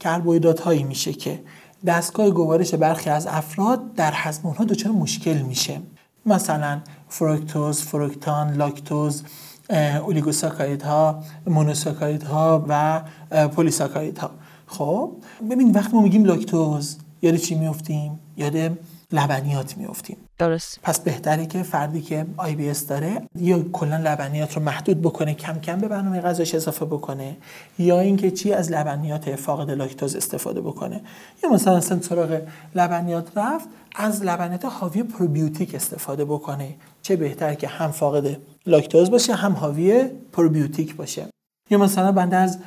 کربوهیدرات 0.00 0.60
هایی 0.60 0.82
میشه 0.82 1.12
که 1.12 1.40
دستگاه 1.86 2.30
گوارش 2.30 2.74
برخی 2.74 3.10
از 3.10 3.26
افراد 3.26 3.94
در 3.94 4.12
هضم 4.14 4.46
اونها 4.46 4.64
دچار 4.64 4.92
مشکل 4.92 5.42
میشه. 5.42 5.80
مثلا 6.26 6.80
فروکتوز، 7.08 7.82
فروکتان، 7.82 8.52
لاکتوز، 8.52 9.22
اولیگوساکارید 9.70 10.82
ها، 10.82 11.22
مونوساکارید 11.46 12.22
ها 12.22 12.64
و 12.68 13.02
پلیساکارید 13.48 14.18
ها 14.18 14.30
خب 14.66 15.10
ببین 15.50 15.72
وقتی 15.72 15.96
ما 15.96 16.02
میگیم 16.02 16.24
لاکتوز 16.24 16.96
یاد 17.22 17.36
چی 17.36 17.54
میفتیم 17.54 18.20
یاد 18.36 18.78
لبنیات 19.12 19.76
میفتیم 19.78 20.16
درست. 20.38 20.78
پس 20.82 21.00
بهتره 21.00 21.46
که 21.46 21.62
فردی 21.62 22.02
که 22.02 22.26
IBS 22.36 22.86
داره 22.86 23.22
یا 23.34 23.62
کلا 23.72 23.96
لبنیات 23.96 24.56
رو 24.56 24.62
محدود 24.62 25.02
بکنه 25.02 25.34
کم 25.34 25.58
کم 25.58 25.78
به 25.78 25.88
برنامه 25.88 26.20
غذاش 26.20 26.54
اضافه 26.54 26.84
بکنه 26.84 27.36
یا 27.78 28.00
اینکه 28.00 28.30
چی 28.30 28.52
از 28.52 28.70
لبنیات 28.70 29.36
فاقد 29.36 29.70
لاکتوز 29.70 30.16
استفاده 30.16 30.60
بکنه. 30.60 31.00
یا 31.44 31.50
مثلا 31.50 31.76
اصلا 31.76 32.00
سراغ 32.00 32.40
لبنیات 32.74 33.38
رفت 33.38 33.68
از 33.94 34.22
لبنیات 34.22 34.64
حاوی 34.64 35.02
پروبیوتیک 35.02 35.74
استفاده 35.74 36.24
بکنه. 36.24 36.74
چه 37.02 37.16
بهتر 37.16 37.54
که 37.54 37.68
هم 37.68 37.90
فاقد 37.90 38.36
لاکتوز 38.66 39.10
باشه 39.10 39.34
هم 39.34 39.52
حاوی 39.52 40.04
پروبیوتیک 40.32 40.96
باشه. 40.96 41.26
یا 41.70 41.78
مثلا 41.78 42.12
بنده 42.12 42.36
از 42.36 42.58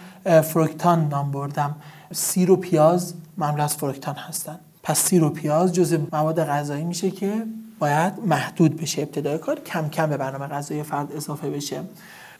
فروکتان 0.43 1.07
نام 1.07 1.31
بردم. 1.31 1.75
سیر 2.13 2.51
و 2.51 2.55
پیاز 2.55 3.13
معمولا 3.38 3.63
از 3.63 3.75
فروکتان 3.75 4.15
هستن. 4.15 4.59
پس 4.83 5.00
سیر 5.00 5.24
و 5.24 5.29
پیاز 5.29 5.74
جزء 5.74 5.98
مواد 6.12 6.43
غذایی 6.43 6.83
میشه 6.83 7.12
که 7.12 7.33
باید 7.79 8.13
محدود 8.25 8.81
بشه. 8.81 9.01
ابتدای 9.01 9.38
کار 9.38 9.59
کم 9.59 9.89
کم 9.89 10.09
به 10.09 10.17
برنامه 10.17 10.48
غذایی 10.48 10.83
فرد 10.83 11.15
اضافه 11.15 11.50
بشه. 11.50 11.81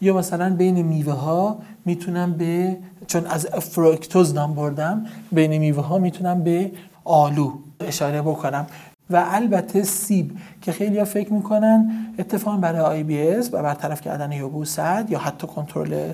یا 0.00 0.16
مثلا 0.16 0.54
بین 0.56 0.82
میوه 0.82 1.12
ها 1.12 1.58
می‌تونم 1.84 2.32
به 2.32 2.76
چون 3.06 3.26
از 3.26 3.46
فروکتوز 3.46 4.34
نام 4.34 4.54
بردم 4.54 5.06
بین 5.32 5.58
میوه 5.58 5.82
ها 5.86 5.98
می‌تونم 5.98 6.44
به 6.44 6.72
آلو 7.04 7.52
اشاره 7.80 8.22
بکنم. 8.22 8.66
و 9.10 9.24
البته 9.30 9.82
سیب 9.82 10.38
که 10.62 10.72
خیلی 10.72 10.98
ها 10.98 11.04
فکر 11.04 11.32
می‌کنن 11.32 11.90
اتفاقا 12.18 12.56
برای 12.56 12.80
IBS 12.80 13.48
و 13.54 13.62
برطرف 13.62 14.00
کردن 14.00 14.32
یبوست 14.32 14.78
یا 15.08 15.18
حتی 15.18 15.46
کنترل 15.46 16.12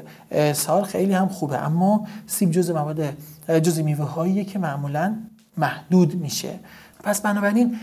سال 0.53 0.83
خیلی 0.83 1.13
هم 1.13 1.29
خوبه. 1.29 1.59
اما 1.59 2.07
سیب 2.27 2.51
جز 2.51 2.71
مواد 2.71 3.05
جز 3.49 3.81
میوه 3.81 4.05
هاییه 4.05 4.45
که 4.45 4.59
معمولا 4.59 5.15
محدود 5.57 6.15
میشه. 6.15 6.53
پس 7.05 7.21
بنابراین 7.21 7.77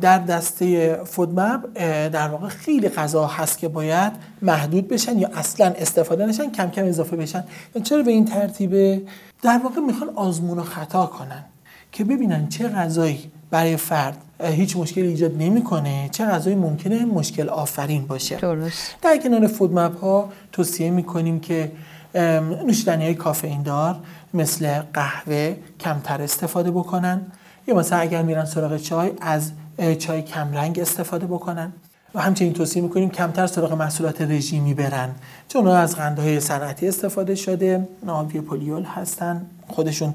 در 0.00 0.18
دسته 0.18 0.94
فودمپ 1.04 1.78
در 2.12 2.28
واقع 2.28 2.48
خیلی 2.48 2.88
غذا 2.88 3.26
هست 3.26 3.58
که 3.58 3.68
باید 3.68 4.12
محدود 4.42 4.88
بشن 4.88 5.18
یا 5.18 5.28
اصلا 5.34 5.66
استفاده 5.66 6.26
نشن 6.26 6.50
کم 6.50 6.70
کم 6.70 6.84
اضافه 6.84 7.16
بشن. 7.16 7.44
چرا 7.82 8.02
به 8.02 8.10
این 8.10 8.24
ترتیبه؟ 8.24 9.02
در 9.42 9.60
واقع 9.62 9.80
می‌خوان 9.80 10.10
آزمون 10.14 10.58
و 10.58 10.62
خطا 10.62 11.06
کنن 11.06 11.44
که 11.92 12.04
ببینن 12.04 12.48
چه 12.48 12.68
غذایی 12.68 13.30
برای 13.50 13.76
فرد 13.76 14.16
هیچ 14.40 14.76
مشکلی 14.76 15.06
ایجاد 15.06 15.36
نمی‌کنه 15.38 16.08
چه 16.12 16.24
غذایی 16.24 16.56
ممکنه 16.56 17.04
مشکل 17.04 17.48
آفرین 17.48 18.06
باشه. 18.06 18.36
درست. 18.36 18.94
در 19.02 19.16
کنار 19.16 19.46
فودمپ 19.46 20.00
ها 20.00 20.32
توصیه 20.52 20.90
می‌کنیم 20.90 21.40
که 21.40 21.72
نوشیدنی 22.14 23.04
های 23.04 23.14
کافئین 23.14 23.62
دار 23.62 23.96
مثل 24.34 24.80
قهوه 24.94 25.56
کمتر 25.80 26.22
استفاده 26.22 26.70
بکنن. 26.70 27.20
یا 27.66 27.74
مثلا 27.74 27.98
اگر 27.98 28.22
میرن 28.22 28.44
سراغ 28.44 28.76
چای 28.76 29.10
از 29.20 29.50
چای 29.98 30.22
کمرنگ 30.22 30.78
استفاده 30.78 31.26
بکنن. 31.26 31.72
و 32.14 32.20
همچنین 32.20 32.52
توصیه 32.52 32.82
می‌کنیم 32.82 33.10
کمتر 33.10 33.46
سراغ 33.46 33.72
محصولات 33.72 34.22
رژیمی 34.22 34.74
برن. 34.74 35.10
چون 35.48 35.66
از 35.66 35.96
قندهای 35.96 36.40
صنعتی 36.40 36.88
استفاده 36.88 37.34
شده 37.34 37.88
ناوی 38.02 38.40
پولیول 38.40 38.82
هستن. 38.82 39.46
خودشون 39.68 40.14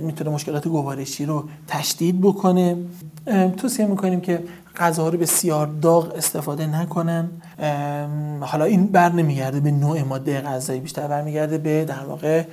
می‌تونه 0.00 0.30
مشکلات 0.30 0.68
گوارشی 0.68 1.26
رو 1.26 1.48
تشدید 1.68 2.20
بکنه. 2.20 2.76
توصیه 3.56 3.86
می‌کنیم 3.86 4.20
که 4.20 4.44
غذاها 4.76 5.08
رو 5.08 5.18
بسیار 5.18 5.66
داغ 5.66 6.12
استفاده 6.16 6.66
نکنن. 6.66 7.28
حالا 8.40 8.64
این 8.64 8.86
بر 8.86 9.12
نمیگرده 9.12 9.60
به 9.60 9.70
نوع 9.70 10.02
ماده 10.02 10.40
غذایی 10.40 10.80
بیشتر 10.80 11.06
برمیگرده 11.06 11.58
به 11.58 11.84
در 11.84 12.04
واقع 12.04 12.44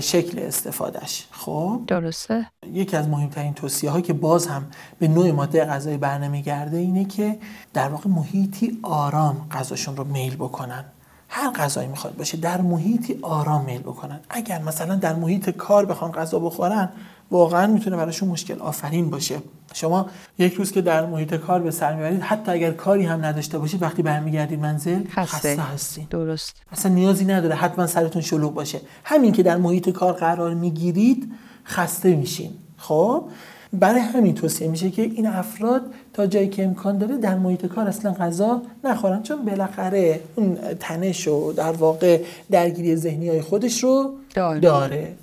شکل 0.00 0.38
استفادهش 0.38 1.26
خب؟ 1.30 1.80
درسته. 1.86 2.46
یکی 2.72 2.96
از 2.96 3.08
مهمترین 3.08 3.54
توصیه 3.54 3.90
ها 3.90 4.00
که 4.00 4.12
باز 4.12 4.46
هم 4.46 4.66
به 4.98 5.08
نوع 5.08 5.30
ماده 5.30 5.64
غذایی 5.64 5.96
بر 5.96 6.18
نمیگرده 6.18 6.76
اینه 6.76 7.04
که 7.04 7.38
در 7.74 7.88
واقع 7.88 8.10
محیطی 8.10 8.78
آرام 8.82 9.46
غذاشون 9.50 9.96
رو 9.96 10.04
میل 10.04 10.36
بکنن. 10.36 10.84
هر 11.28 11.50
غذایی 11.50 11.88
می‌خواد 11.88 12.16
باشه 12.16 12.36
در 12.36 12.60
محیطی 12.60 13.18
آرام 13.22 13.64
میل 13.64 13.80
بکنن. 13.80 14.20
اگر 14.30 14.62
مثلا 14.62 14.94
در 14.94 15.14
محیط 15.14 15.50
کار 15.50 15.86
بخوان 15.86 16.12
غذا 16.12 16.38
بخورن 16.38 16.88
واقعا 17.30 17.66
می‌تونه 17.66 17.96
براشون 17.96 18.28
مشکل 18.28 18.58
آفرین 18.58 19.10
باشه. 19.10 19.42
شما 19.74 20.06
یک 20.38 20.54
روز 20.54 20.72
که 20.72 20.80
در 20.80 21.06
محیط 21.06 21.34
کار 21.34 21.60
به 21.60 21.70
سر 21.70 21.94
می‌برید 21.94 22.22
حتی 22.22 22.52
اگر 22.52 22.70
کاری 22.70 23.04
هم 23.04 23.24
نداشته 23.24 23.58
باشید 23.58 23.82
وقتی 23.82 24.02
برمیگردید 24.02 24.60
منزل 24.60 25.04
خسته, 25.08 25.56
خسته. 25.56 26.06
درست. 26.10 26.62
اصلا 26.72 26.92
نیازی 26.92 27.24
نداره 27.24 27.54
حتما 27.54 27.86
سرتون 27.86 28.22
شلوغ 28.22 28.54
باشه. 28.54 28.80
همین 29.04 29.32
که 29.32 29.42
در 29.42 29.56
محیط 29.56 29.88
کار 29.88 30.12
قرار 30.12 30.54
می‌گیرید 30.54 31.32
خسته 31.64 32.16
میشین. 32.16 32.50
خب؟ 32.76 33.24
برای 33.72 34.00
همین 34.00 34.34
توصیه 34.34 34.68
میشه 34.68 34.90
که 34.90 35.02
این 35.02 35.26
افراد 35.26 35.82
تا 36.12 36.26
جایی 36.26 36.48
که 36.48 36.64
امکان 36.64 36.98
داره 36.98 37.16
در 37.16 37.38
محیط 37.38 37.66
کار 37.66 37.88
اصلا 37.88 38.12
غذا 38.12 38.62
نخورن. 38.84 39.22
چون 39.22 39.44
بالاخره 39.44 40.20
اون 40.36 40.58
تنش 40.80 41.28
و 41.28 41.52
در 41.52 41.72
واقع 41.72 42.22
درگیری 42.50 42.96
ذهنی 42.96 43.28
های 43.28 43.40
خودش 43.40 43.84
رو 43.84 44.12
داره, 44.34 44.60
داره. 44.60 45.14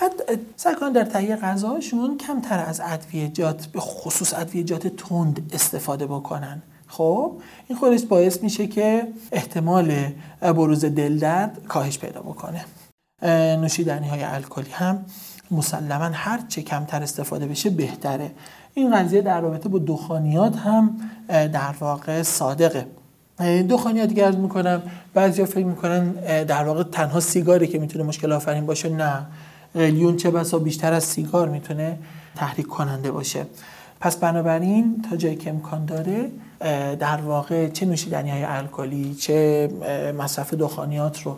بعد 0.00 0.12
سعی 0.56 0.74
کنن 0.74 0.92
در 0.92 1.04
تهیه 1.04 1.36
غذاشون 1.36 2.18
کمتر 2.18 2.64
از 2.68 2.80
ادویجات 2.84 3.66
به 3.66 3.80
خصوص 3.80 4.34
ادویجات 4.34 4.86
تند 4.86 5.50
استفاده 5.52 6.06
بکنن. 6.06 6.62
خب 6.86 7.32
این 7.68 7.78
خودش 7.78 8.02
باعث 8.02 8.42
میشه 8.42 8.66
که 8.66 9.06
احتمال 9.32 9.92
بروز 10.40 10.84
دل 10.84 11.18
درد 11.18 11.58
کاهش 11.68 11.98
پیدا 11.98 12.20
بکنه. 12.20 12.64
نوشیدنی 13.22 14.08
های 14.08 14.22
الکلی 14.22 14.70
هم 14.70 15.04
مسلما 15.50 16.10
هر 16.12 16.40
چه 16.48 16.62
کمتر 16.62 17.02
استفاده 17.02 17.46
بشه 17.46 17.70
بهتره. 17.70 18.30
این 18.74 18.96
قضیه 18.96 19.22
در 19.22 19.40
رابطه 19.40 19.68
با 19.68 19.78
دخانیات 19.78 20.56
هم 20.56 21.00
در 21.28 21.74
واقع 21.80 22.22
صادقه. 22.22 22.86
دخانیات 23.68 24.08
دیگه 24.08 24.26
ارز 24.26 24.36
می‌کنم 24.36 24.82
بعضیا 25.14 25.46
فکر 25.46 25.64
می‌کنن 25.64 26.10
در 26.44 26.64
واقع 26.64 26.82
تنها 26.82 27.20
سیگاری 27.20 27.66
که 27.66 27.78
می‌تونه 27.78 28.04
مشکل 28.04 28.32
آفرین 28.32 28.66
باشه 28.66 28.88
نه. 28.88 29.26
قلیون 29.74 30.16
چه 30.16 30.30
بسا 30.30 30.58
بیشتر 30.58 30.92
از 30.92 31.04
سیگار 31.04 31.48
می‌تونه 31.48 31.98
تحریک 32.36 32.66
کننده 32.66 33.10
باشه. 33.10 33.46
پس 34.00 34.16
بنابراین 34.16 35.04
تا 35.10 35.16
جایی 35.16 35.36
که 35.36 35.50
امکان 35.50 35.84
داره 35.84 36.30
در 36.96 37.16
واقع 37.16 37.68
چه 37.68 37.86
نوشیدنی 37.86 38.30
های 38.30 38.44
الکلی 38.44 39.14
چه 39.14 39.68
مصرف 40.18 40.54
دخانیات 40.54 41.22
رو 41.22 41.36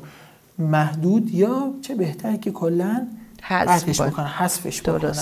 محدود 0.59 1.35
یا 1.35 1.75
چه 1.83 1.95
بهتر 1.95 2.37
که 2.37 2.51
کلا 2.51 3.07
حذفش 3.43 4.01
بکنن. 4.01 4.27
حذفش 4.27 4.83
بکنن. 4.83 5.13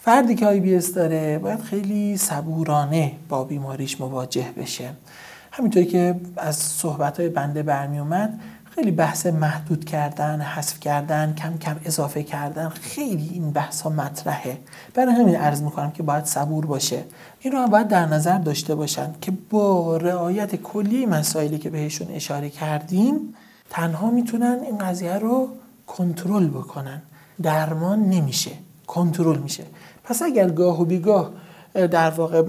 فردی 0.00 0.34
که 0.34 0.46
آی 0.46 0.60
بی 0.60 0.78
داره 0.78 1.38
باید 1.38 1.60
خیلی 1.60 2.16
صبورانه 2.16 3.12
با 3.28 3.44
بیماریش 3.44 4.00
مواجه 4.00 4.46
بشه. 4.56 4.90
همینطوری 5.52 5.86
که 5.86 6.20
از 6.36 6.56
صحبت 6.56 7.20
های 7.20 7.28
بنده 7.28 7.62
برمی 7.62 7.98
اومد 7.98 8.40
خیلی 8.74 8.90
بحث 8.90 9.26
محدود 9.26 9.84
کردن 9.84 10.40
حذف 10.40 10.80
کردن 10.80 11.34
کم 11.34 11.58
کم 11.58 11.76
اضافه 11.84 12.22
کردن 12.22 12.68
خیلی 12.68 13.30
این 13.32 13.50
بحث 13.50 13.80
ها 13.80 13.90
مطرحه. 13.90 14.58
برای 14.94 15.14
همین 15.14 15.36
عرض 15.36 15.62
می‌کنم 15.62 15.90
که 15.90 16.02
باید 16.02 16.24
صبور 16.24 16.66
باشه. 16.66 17.04
این 17.40 17.52
رو 17.52 17.58
هم 17.58 17.70
باید 17.70 17.88
در 17.88 18.06
نظر 18.06 18.38
داشته 18.38 18.74
باشن 18.74 19.14
که 19.20 19.32
با 19.50 19.96
رعایت 19.96 20.56
کلی 20.56 21.06
مسائلی 21.06 21.58
که 21.58 21.70
بهشون 21.70 22.08
اشاره 22.10 22.50
کردیم 22.50 23.34
تنها 23.70 24.10
می‌تونن 24.10 24.58
این 24.62 24.78
قضیه 24.78 25.14
رو 25.14 25.48
کنترل 25.86 26.48
بکنن. 26.48 27.02
درمان 27.42 28.00
نمیشه. 28.00 28.50
کنترل 28.86 29.38
میشه. 29.38 29.64
پس 30.04 30.22
اگر 30.22 30.50
گاه 30.50 30.82
و 30.82 30.84
بیگاه 30.84 31.30
در 31.74 32.10
واقع 32.10 32.42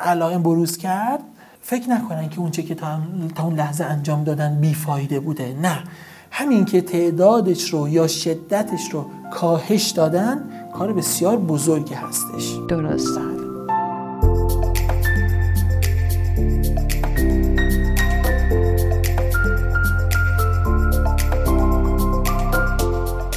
علائم 0.00 0.42
بروز 0.42 0.76
کرد 0.76 1.20
فکر 1.62 1.90
نکنن 1.90 2.28
که 2.28 2.40
اونچه 2.40 2.62
که 2.62 2.74
تا 2.74 2.98
اون 3.42 3.54
لحظه 3.54 3.84
انجام 3.84 4.24
دادن 4.24 4.60
بیفایده 4.60 5.20
بوده. 5.20 5.56
نه. 5.62 5.78
همین 6.30 6.64
که 6.64 6.80
تعدادش 6.80 7.70
رو 7.70 7.88
یا 7.88 8.06
شدتش 8.06 8.90
رو 8.92 9.06
کاهش 9.32 9.90
دادن 9.90 10.44
کار 10.74 10.92
بسیار 10.92 11.36
بزرگی 11.36 11.94
هستش. 11.94 12.54
درست. 12.68 13.18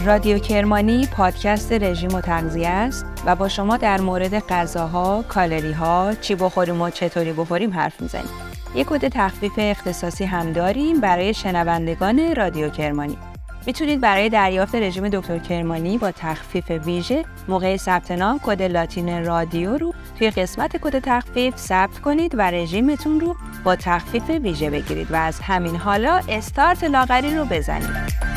رادیو 0.05 0.39
کرمانی 0.39 1.07
پادکست 1.07 1.73
رژیم 1.73 2.13
و 2.13 2.21
تغذیه 2.21 2.67
است 2.69 3.05
و 3.25 3.35
با 3.35 3.49
شما 3.49 3.77
در 3.77 4.01
مورد 4.01 4.39
غذاها، 4.39 5.23
کالری 5.29 5.71
ها، 5.71 6.13
چی 6.21 6.35
بخوریم 6.35 6.81
و 6.81 6.89
چطوری 6.89 7.33
بخوریم 7.33 7.73
حرف 7.73 8.01
می‌زنیم. 8.01 8.29
یک 8.75 8.87
کد 8.87 9.07
تخفیف 9.07 9.51
اختصاصی 9.57 10.25
هم 10.25 10.51
داریم 10.53 11.01
برای 11.01 11.33
شنوندگان 11.33 12.35
رادیو 12.35 12.69
کرمانی. 12.69 13.17
می‌تونید 13.65 14.01
برای 14.01 14.29
دریافت 14.29 14.75
رژیم 14.75 15.09
دکتر 15.09 15.37
کرمانی 15.37 15.97
با 15.97 16.11
تخفیف 16.11 16.71
ویژه 16.71 17.25
موقع 17.47 17.77
ثبت 17.77 18.11
نام 18.11 18.39
کد 18.43 18.61
لاتین 18.61 19.25
رادیو 19.25 19.77
رو 19.77 19.93
توی 20.19 20.29
قسمت 20.29 20.77
کد 20.77 20.99
تخفیف 20.99 21.57
ثبت 21.57 21.99
کنید 21.99 22.35
و 22.37 22.41
رژیمتون 22.41 23.19
رو 23.19 23.35
با 23.63 23.75
تخفیف 23.75 24.29
ویژه 24.29 24.69
بگیرید 24.69 25.11
و 25.11 25.15
از 25.15 25.39
همین 25.39 25.75
حالا 25.75 26.21
استارت 26.29 26.83
لاغری 26.83 27.35
رو 27.35 27.45
بزنید. 27.45 28.30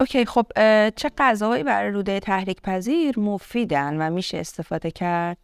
okay 0.00 0.24
خب 0.24 0.46
چه 0.96 1.10
غذاهایی 1.18 1.62
برای 1.62 1.90
روده 1.90 2.20
تحریک 2.20 2.62
پذیر 2.62 3.18
مفیدن 3.18 3.96
و 4.02 4.10
میشه 4.10 4.38
استفاده 4.38 4.90
کرد؟ 4.90 5.36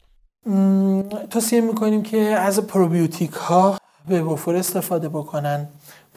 توصیه 1.30 1.60
می‌کنیم 1.60 2.02
که 2.02 2.18
از 2.18 2.66
پروبیوتیک 2.66 3.32
ها 3.32 3.78
به 4.08 4.22
وفور 4.22 4.56
استفاده 4.56 5.08
بکنن. 5.08 5.68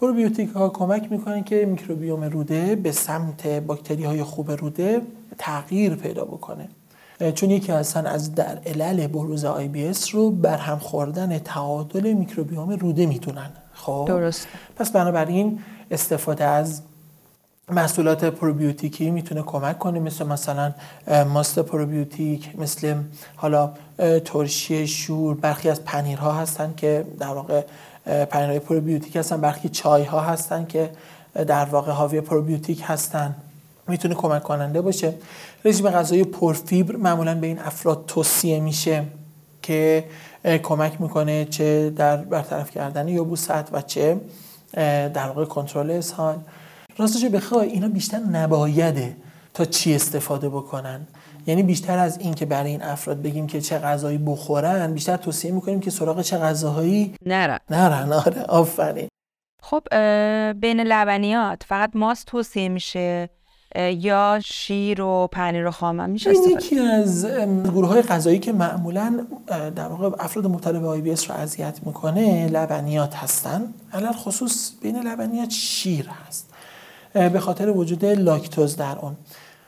پروبیوتیک 0.01 0.49
ها 0.49 0.69
کمک 0.69 1.11
می‌کنن 1.11 1.43
که 1.43 1.65
میکروبیوم 1.65 2.23
روده 2.23 2.75
به 2.75 2.91
سمت 2.91 3.47
باکتری 3.47 4.03
های 4.03 4.23
خوب 4.23 4.51
روده 4.51 5.01
تغییر 5.37 5.95
پیدا 5.95 6.25
بکنه. 6.25 6.69
چون 7.35 7.49
یکی 7.49 7.71
هستن 7.71 8.05
از 8.05 8.35
در 8.35 8.59
علل 8.65 9.07
بروز 9.07 9.45
IBS 9.45 10.15
رو 10.15 10.31
برهم 10.31 10.79
خوردن 10.79 11.39
تعادل 11.39 12.13
میکروبیوم 12.13 12.69
روده 12.69 13.05
می‌دونن. 13.05 13.49
خب؟ 13.73 14.05
درست 14.07 14.47
پس 14.75 14.91
بنابراین 14.91 15.59
استفاده 15.91 16.43
از 16.43 16.81
محصولات 17.71 18.25
پروبیوتیکی 18.25 19.11
می‌تونه 19.11 19.41
کمک 19.41 19.79
کنه 19.79 19.99
مثل 19.99 20.25
مثلا 20.25 20.73
ماست 21.33 21.59
پروبیوتیک 21.59 22.59
مثل 22.59 22.95
حالا 23.35 23.71
ترشی 24.25 24.87
شور 24.87 25.35
برخی 25.35 25.69
از 25.69 25.83
پنیرها 25.83 26.31
هستن 26.31 26.73
که 26.77 27.05
در 27.19 27.27
واقع 27.27 27.61
پنیرهای 28.05 28.59
پروبیوتیک 28.59 29.15
هستن 29.15 29.41
برخی 29.41 29.69
چای 29.69 30.03
ها 30.03 30.19
هستن 30.19 30.65
که 30.65 30.89
در 31.33 31.65
واقع 31.65 31.91
حاوی 31.91 32.21
پروبیوتیک 32.21 32.83
هستن. 32.85 33.35
می‌تونه 33.87 34.15
کمک 34.15 34.43
کننده 34.43 34.81
باشه. 34.81 35.13
رژیم 35.65 35.89
غذایی 35.89 36.23
پرفیبر 36.23 36.95
معمولا 36.95 37.35
به 37.35 37.47
این 37.47 37.59
افراد 37.59 38.03
توصیه 38.07 38.59
میشه 38.59 39.03
که 39.61 40.05
کمک 40.63 41.01
می‌کنه 41.01 41.45
چه 41.45 41.89
در 41.89 42.17
برطرف 42.17 42.71
کردن 42.71 43.07
یبوست 43.07 43.51
و 43.71 43.81
چه 43.81 44.21
در 45.13 45.27
واقع 45.27 45.45
کنترل 45.45 45.91
اسهال. 45.91 46.37
راستش 46.97 47.25
بخوای 47.25 47.69
اینا 47.69 47.87
بیشتر 47.87 48.19
نبایده 48.19 49.17
تا 49.53 49.65
چی 49.65 49.95
استفاده 49.95 50.49
بکنن. 50.49 51.07
یعنی 51.47 51.63
بیشتر 51.63 51.97
از 51.97 52.19
این 52.19 52.33
که 52.33 52.45
برای 52.45 52.71
این 52.71 52.83
افراد 52.83 53.21
بگیم 53.21 53.47
که 53.47 53.61
چه 53.61 53.79
غذایی 53.79 54.17
بخورن 54.17 54.93
بیشتر 54.93 55.17
توصیه 55.17 55.51
می‌کنیم 55.51 55.79
که 55.79 55.91
سراغ 55.91 56.21
چه 56.21 56.37
غذاهایی 56.37 57.15
نرن. 57.25 57.59
نرن. 57.69 58.13
آره 58.13 58.41
آفرین. 58.41 59.07
خب 59.61 59.83
بین 60.51 60.79
لبنیات 60.79 61.63
فقط 61.67 61.91
ماست 61.93 62.25
توصیه 62.25 62.69
میشه 62.69 63.29
یا 63.75 64.39
شیر 64.45 65.01
و 65.01 65.27
پنیر 65.31 65.67
و 65.67 65.71
خام 65.71 66.09
میشه 66.09 66.29
این 66.29 66.43
یکی 66.43 66.79
از 66.79 67.25
گروه 67.63 67.87
های 67.87 68.01
غذایی 68.01 68.39
که 68.39 68.53
معمولا 68.53 69.25
در 69.75 69.87
واقع 69.87 70.23
افراد 70.23 70.47
مبتلا 70.47 70.79
به 70.79 70.87
آی 70.87 71.01
بی 71.01 71.09
رو 71.09 71.35
اذیت 71.35 71.79
می‌کنه 71.85 72.47
لبنیات 72.47 73.15
هستن. 73.15 73.73
علل 73.93 74.11
خصوص 74.11 74.71
بین 74.81 74.95
لبنیات 74.95 75.49
شیر 75.49 76.09
هست. 76.09 76.54
به 77.15 77.39
خاطر 77.39 77.69
وجود 77.69 78.05
لاکتوز 78.05 78.75
در 78.75 78.97
اون. 78.99 79.15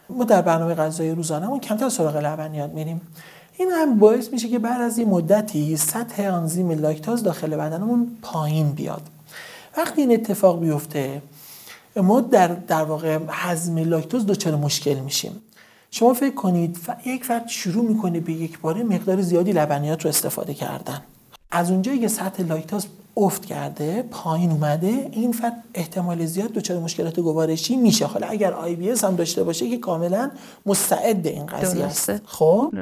ما 0.09 0.23
در 0.23 0.41
برنامه 0.41 0.75
غذایی 0.75 1.11
روزانهمون 1.11 1.59
کمتر 1.59 1.89
سراغ 1.89 2.17
لبنیات 2.17 2.71
میریم. 2.71 3.01
این 3.57 3.71
هم 3.71 3.99
باعث 3.99 4.29
میشه 4.33 4.49
که 4.49 4.59
بعد 4.59 4.81
از 4.81 4.97
این 4.97 5.09
مدتی 5.09 5.77
سطح 5.77 6.27
آنزیم 6.27 6.71
لاکتوز 6.71 7.23
داخل 7.23 7.55
بدنمون 7.55 8.17
پایین 8.21 8.71
بیاد. 8.71 9.01
وقتی 9.77 10.01
این 10.01 10.13
اتفاق 10.13 10.59
بیفته 10.59 11.21
ما 11.95 12.21
در 12.21 12.47
در 12.47 12.83
واقع 12.83 13.19
هضم 13.29 13.77
لاکتوز 13.77 14.25
دچار 14.25 14.55
مشکل 14.55 14.99
میشیم. 14.99 15.41
شما 15.91 16.13
فکر 16.13 16.35
کنید 16.35 16.77
یک 17.05 17.25
فرد 17.25 17.47
شروع 17.47 17.85
می‌کنه 17.85 18.19
به 18.19 18.33
یک 18.33 18.59
باره 18.59 18.83
مقدار 18.83 19.21
زیادی 19.21 19.51
لبنیات 19.51 20.03
رو 20.03 20.09
استفاده 20.09 20.53
کردن. 20.53 21.01
از 21.51 21.71
اونجایی 21.71 21.99
که 21.99 22.07
سطح 22.07 22.43
لاکتوز 22.43 22.85
افت 23.17 23.45
کرده 23.45 24.01
پایین 24.11 24.51
اومده 24.51 25.09
این 25.11 25.31
فرد 25.31 25.63
احتمال 25.73 26.25
زیاد 26.25 26.51
دچار 26.51 26.79
مشکلات 26.79 27.19
گوارشی 27.19 27.75
میشه. 27.75 28.05
حالا 28.05 28.27
اگر 28.27 28.53
آی 28.53 28.75
بی 28.75 28.89
هم 28.89 29.15
داشته 29.15 29.43
باشه 29.43 29.69
که 29.69 29.77
کاملا 29.77 30.31
مستعد 30.65 31.27
این 31.27 31.45
قضیه 31.45 31.85
است. 31.85 32.11
خب؟ 32.25 32.73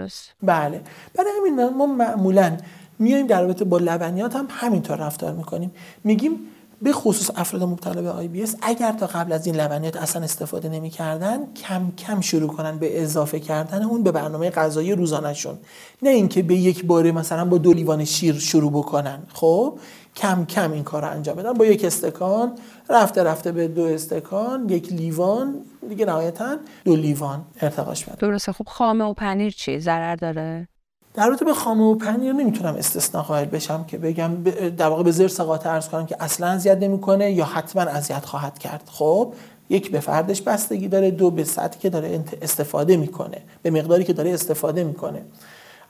بله. 0.44 0.82
برای 1.16 1.32
همین 1.40 1.70
ما 1.70 1.86
معمولا 1.86 2.58
میایم 3.00 3.28
در 3.28 3.42
رابطه 3.42 3.66
با 3.66 3.78
لبنیات 3.78 4.36
هم 4.36 4.48
همینطور 4.50 4.98
رفتار 4.98 5.34
می‌کنیم. 5.34 5.72
میگیم 6.04 6.40
به 6.82 6.94
خصوص 6.94 7.32
افراد 7.36 7.64
مبتلا 7.64 8.02
به 8.02 8.10
آی 8.10 8.28
بی 8.28 8.46
اگر 8.62 8.92
تا 8.92 9.08
قبل 9.08 9.34
از 9.34 9.46
این 9.46 9.56
لبنیات 9.56 9.98
اصلا 9.98 10.24
استفاده 10.24 10.70
نمی‌کردن 10.70 11.38
کم 11.54 11.92
کم 11.98 12.22
شروع 12.22 12.50
کنن 12.50 12.78
به 12.78 13.04
اضافه 13.04 13.40
کردن 13.40 13.84
اون 13.84 14.04
به 14.04 14.12
برنامه 14.12 14.50
غذایی 14.50 14.92
روزانهشون. 14.92 15.58
نه 16.02 16.10
اینکه 16.10 16.44
به 16.44 16.56
یک 16.56 16.86
باره 16.86 17.12
مثلا 17.12 17.46
با 17.46 17.58
دو 17.58 17.74
لیوان 17.74 18.06
شیر 18.06 18.40
شروع 18.40 18.72
بکنن. 18.72 19.20
خب؟ 19.34 19.80
کم 20.16 20.46
کم 20.46 20.72
این 20.72 20.84
کار 20.84 21.02
رو 21.02 21.12
انجام 21.12 21.36
بدن. 21.36 21.54
با 21.54 21.66
یک 21.66 21.86
استکان 21.86 22.52
رفته 22.90 23.24
رفته 23.24 23.52
به 23.52 23.68
دو 23.68 23.84
استکان 23.84 24.70
یک 24.70 24.94
لیوان 24.94 25.56
دیگه 25.90 26.06
نهایتا 26.06 26.58
دو 26.86 26.96
لیوان 26.96 27.46
ارتقاش 27.62 28.06
بدن. 28.06 28.16
درسته. 28.20 28.52
خب 28.52 28.66
خامه 28.68 29.06
و 29.06 29.14
پنیر 29.14 29.52
چی؟ 29.52 29.80
ضرر 29.80 30.16
داره؟ 30.16 30.68
در 31.14 31.28
رابطه 31.28 31.46
به 31.46 31.54
خامه 31.54 31.84
و 31.84 31.96
پنیر 31.96 32.34
نمی‌تونم 32.34 32.76
استثنا 32.76 33.22
قائل 33.22 33.46
بشم 33.46 33.84
که 33.84 33.98
بگم 33.98 34.44
در 34.78 34.88
واقع 34.88 35.04
به 35.04 35.12
زیر 35.12 35.28
سقاطه 35.28 35.70
ارز 35.70 35.90
کنم 35.90 36.06
که 36.06 36.16
اصلا 36.20 36.48
اذیت 36.48 36.78
نمی‌کنه 36.78 37.32
یا 37.32 37.46
حتما 37.46 37.82
اذیت 37.82 38.26
خواهد 38.26 38.60
کرد. 38.60 38.90
خب 38.92 39.34
یک 39.70 39.92
به 39.92 40.00
فردش 40.00 40.42
بستگی 40.42 40.88
داره 40.88 41.12
دو 41.12 41.32
به 41.32 41.44
سطحی 41.44 41.80
که 41.80 41.90
داره 41.90 42.24
استفاده 42.42 42.98
می‌کنه 42.98 43.42
به 43.62 43.72
مقداری 43.72 44.04
که 44.04 44.14
داره 44.14 44.34
استفاده 44.34 44.84
می‌کنه. 44.84 45.22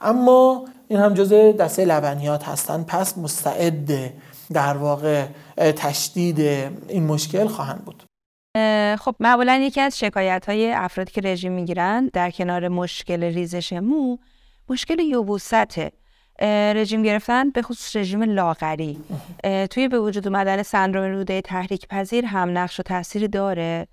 اما 0.00 0.64
این 0.88 1.00
هم 1.00 1.14
جزء 1.14 1.52
دسته 1.52 1.84
لبنیات 1.84 2.48
هستن. 2.48 2.82
پس 2.82 3.18
مستعد 3.18 4.12
در 4.52 4.76
واقع 4.76 5.26
تشدید 5.56 6.40
این 6.88 7.06
مشکل 7.06 7.46
خواهند 7.46 7.84
بود. 7.84 8.02
خب 8.98 9.14
معمولا 9.20 9.54
یکی 9.54 9.80
از 9.80 9.98
شکایت 9.98 10.44
های 10.48 10.72
افرادی 10.72 11.12
که 11.12 11.20
رژیم 11.20 11.52
می‌گیرن 11.52 12.10
در 12.12 12.30
کنار 12.30 12.68
مشکل 12.68 13.22
ریزش 13.22 13.72
مو 13.72 14.16
مشکل 14.68 14.98
یوبوسته 14.98 15.92
رژیم 16.74 17.02
گرفتن 17.02 17.50
به 17.50 17.62
خصوص 17.62 17.96
رژیم 17.96 18.22
لاغری. 18.22 18.98
توی 19.70 19.88
به 19.88 20.00
وجود 20.00 20.26
اومدن 20.26 20.62
سندروم 20.62 21.12
روده 21.12 21.40
تحریک 21.40 21.88
پذیر 21.88 22.24
هم 22.24 22.58
نقش 22.58 22.80
و 22.80 22.82
تاثیر 22.82 23.26
داره. 23.26 23.86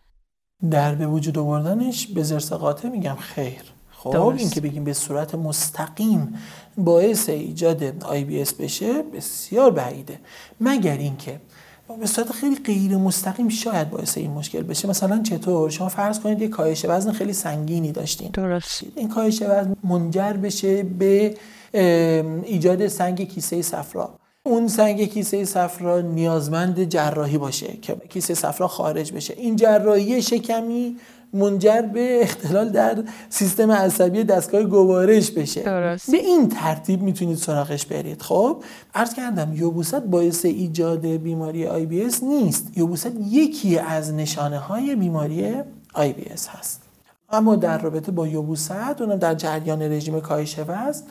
در 0.72 0.96
به 0.96 1.08
وجود 1.08 1.38
آوردنش 1.38 2.08
به 2.08 2.24
زرس 2.24 2.54
قاطع 2.54 2.89
میگم 2.89 3.16
خیر. 3.16 3.63
خب 4.04 4.26
این 4.38 4.50
که 4.50 4.62
بگیم 4.62 4.84
به 4.84 4.94
صورت 4.94 5.36
مستقیم 5.36 6.36
باعث 6.78 7.30
ایجاد 7.30 8.04
آی 8.04 8.24
بی 8.24 8.42
اس 8.42 8.54
بشه 8.54 9.02
بسیار 9.02 9.72
بعیده. 9.72 10.20
مگر 10.62 10.98
اینکه 10.98 11.39
به 12.00 12.06
صورت 12.06 12.32
خیلی 12.32 12.56
غیر 12.56 12.98
مستقیم 12.98 13.50
شاید 13.50 13.89
باعث 13.89 14.18
این 14.18 14.32
مشکل 14.32 14.62
بشه. 14.62 14.89
مثلا 14.89 15.22
چطور؟ 15.24 15.70
شما 15.70 15.89
فرض 15.89 16.20
کنید 16.20 16.42
یه 16.42 16.48
کاهش 16.48 16.86
وزن 16.86 17.12
خیلی 17.12 17.34
سنگینی 17.34 17.92
داشتین. 17.92 18.30
درست. 18.34 18.84
این 18.96 19.10
کاهش 19.10 19.42
وزن 19.42 19.76
منجر 19.84 20.34
بشه 20.34 20.84
به 20.84 21.36
ایجاد 22.44 22.88
سنگ 22.88 23.28
کیسه 23.28 23.62
صفرا. 23.62 24.10
اون 24.46 24.68
سنگ 24.68 25.06
کیسه 25.06 25.46
صفرا 25.46 26.02
نیازمند 26.02 26.84
جراحی 26.84 27.38
باشه 27.38 27.78
که 27.82 27.96
کیسه 28.10 28.34
صفرا 28.34 28.68
خارج 28.68 29.12
بشه. 29.12 29.34
این 29.38 29.56
جراحی 29.56 30.22
شکمی 30.22 30.98
منجر 31.34 31.82
به 31.82 32.19
اختلال 32.22 32.69
در 32.69 33.04
سیستم 33.30 33.72
عصبی 33.72 34.24
دستگاه 34.24 34.63
گوارش 34.63 35.32
بشه. 35.32 35.62
درست. 35.62 36.12
به 36.12 36.17
این 36.17 36.50
ترتیب 36.50 37.02
می‌تونید 37.02 37.38
سراغش 37.38 37.86
برید. 37.86 38.22
خب 38.22 38.63
عرض 38.96 39.13
کردم 39.13 39.54
یبوست 39.54 39.96
باعث 39.96 40.46
ایجاد 40.46 41.06
بیماری 41.06 41.67
IBS 41.68 42.24
نیست. 42.24 42.78
یبوست 42.78 43.12
یکی 43.30 43.80
از 43.80 44.13
نشانه 44.13 44.60
های 44.60 44.96
بیماری 44.96 45.54
IBS 45.94 46.48
هست. 46.48 46.82
اما 47.30 47.56
در 47.56 47.78
رابطه 47.78 48.12
با 48.12 48.28
یبوست 48.28 48.72
اونم 49.02 49.15
در 49.15 49.36
جریان 49.36 49.82
رژیم 49.82 50.22
کاهش 50.22 50.60
وزن 50.60 51.04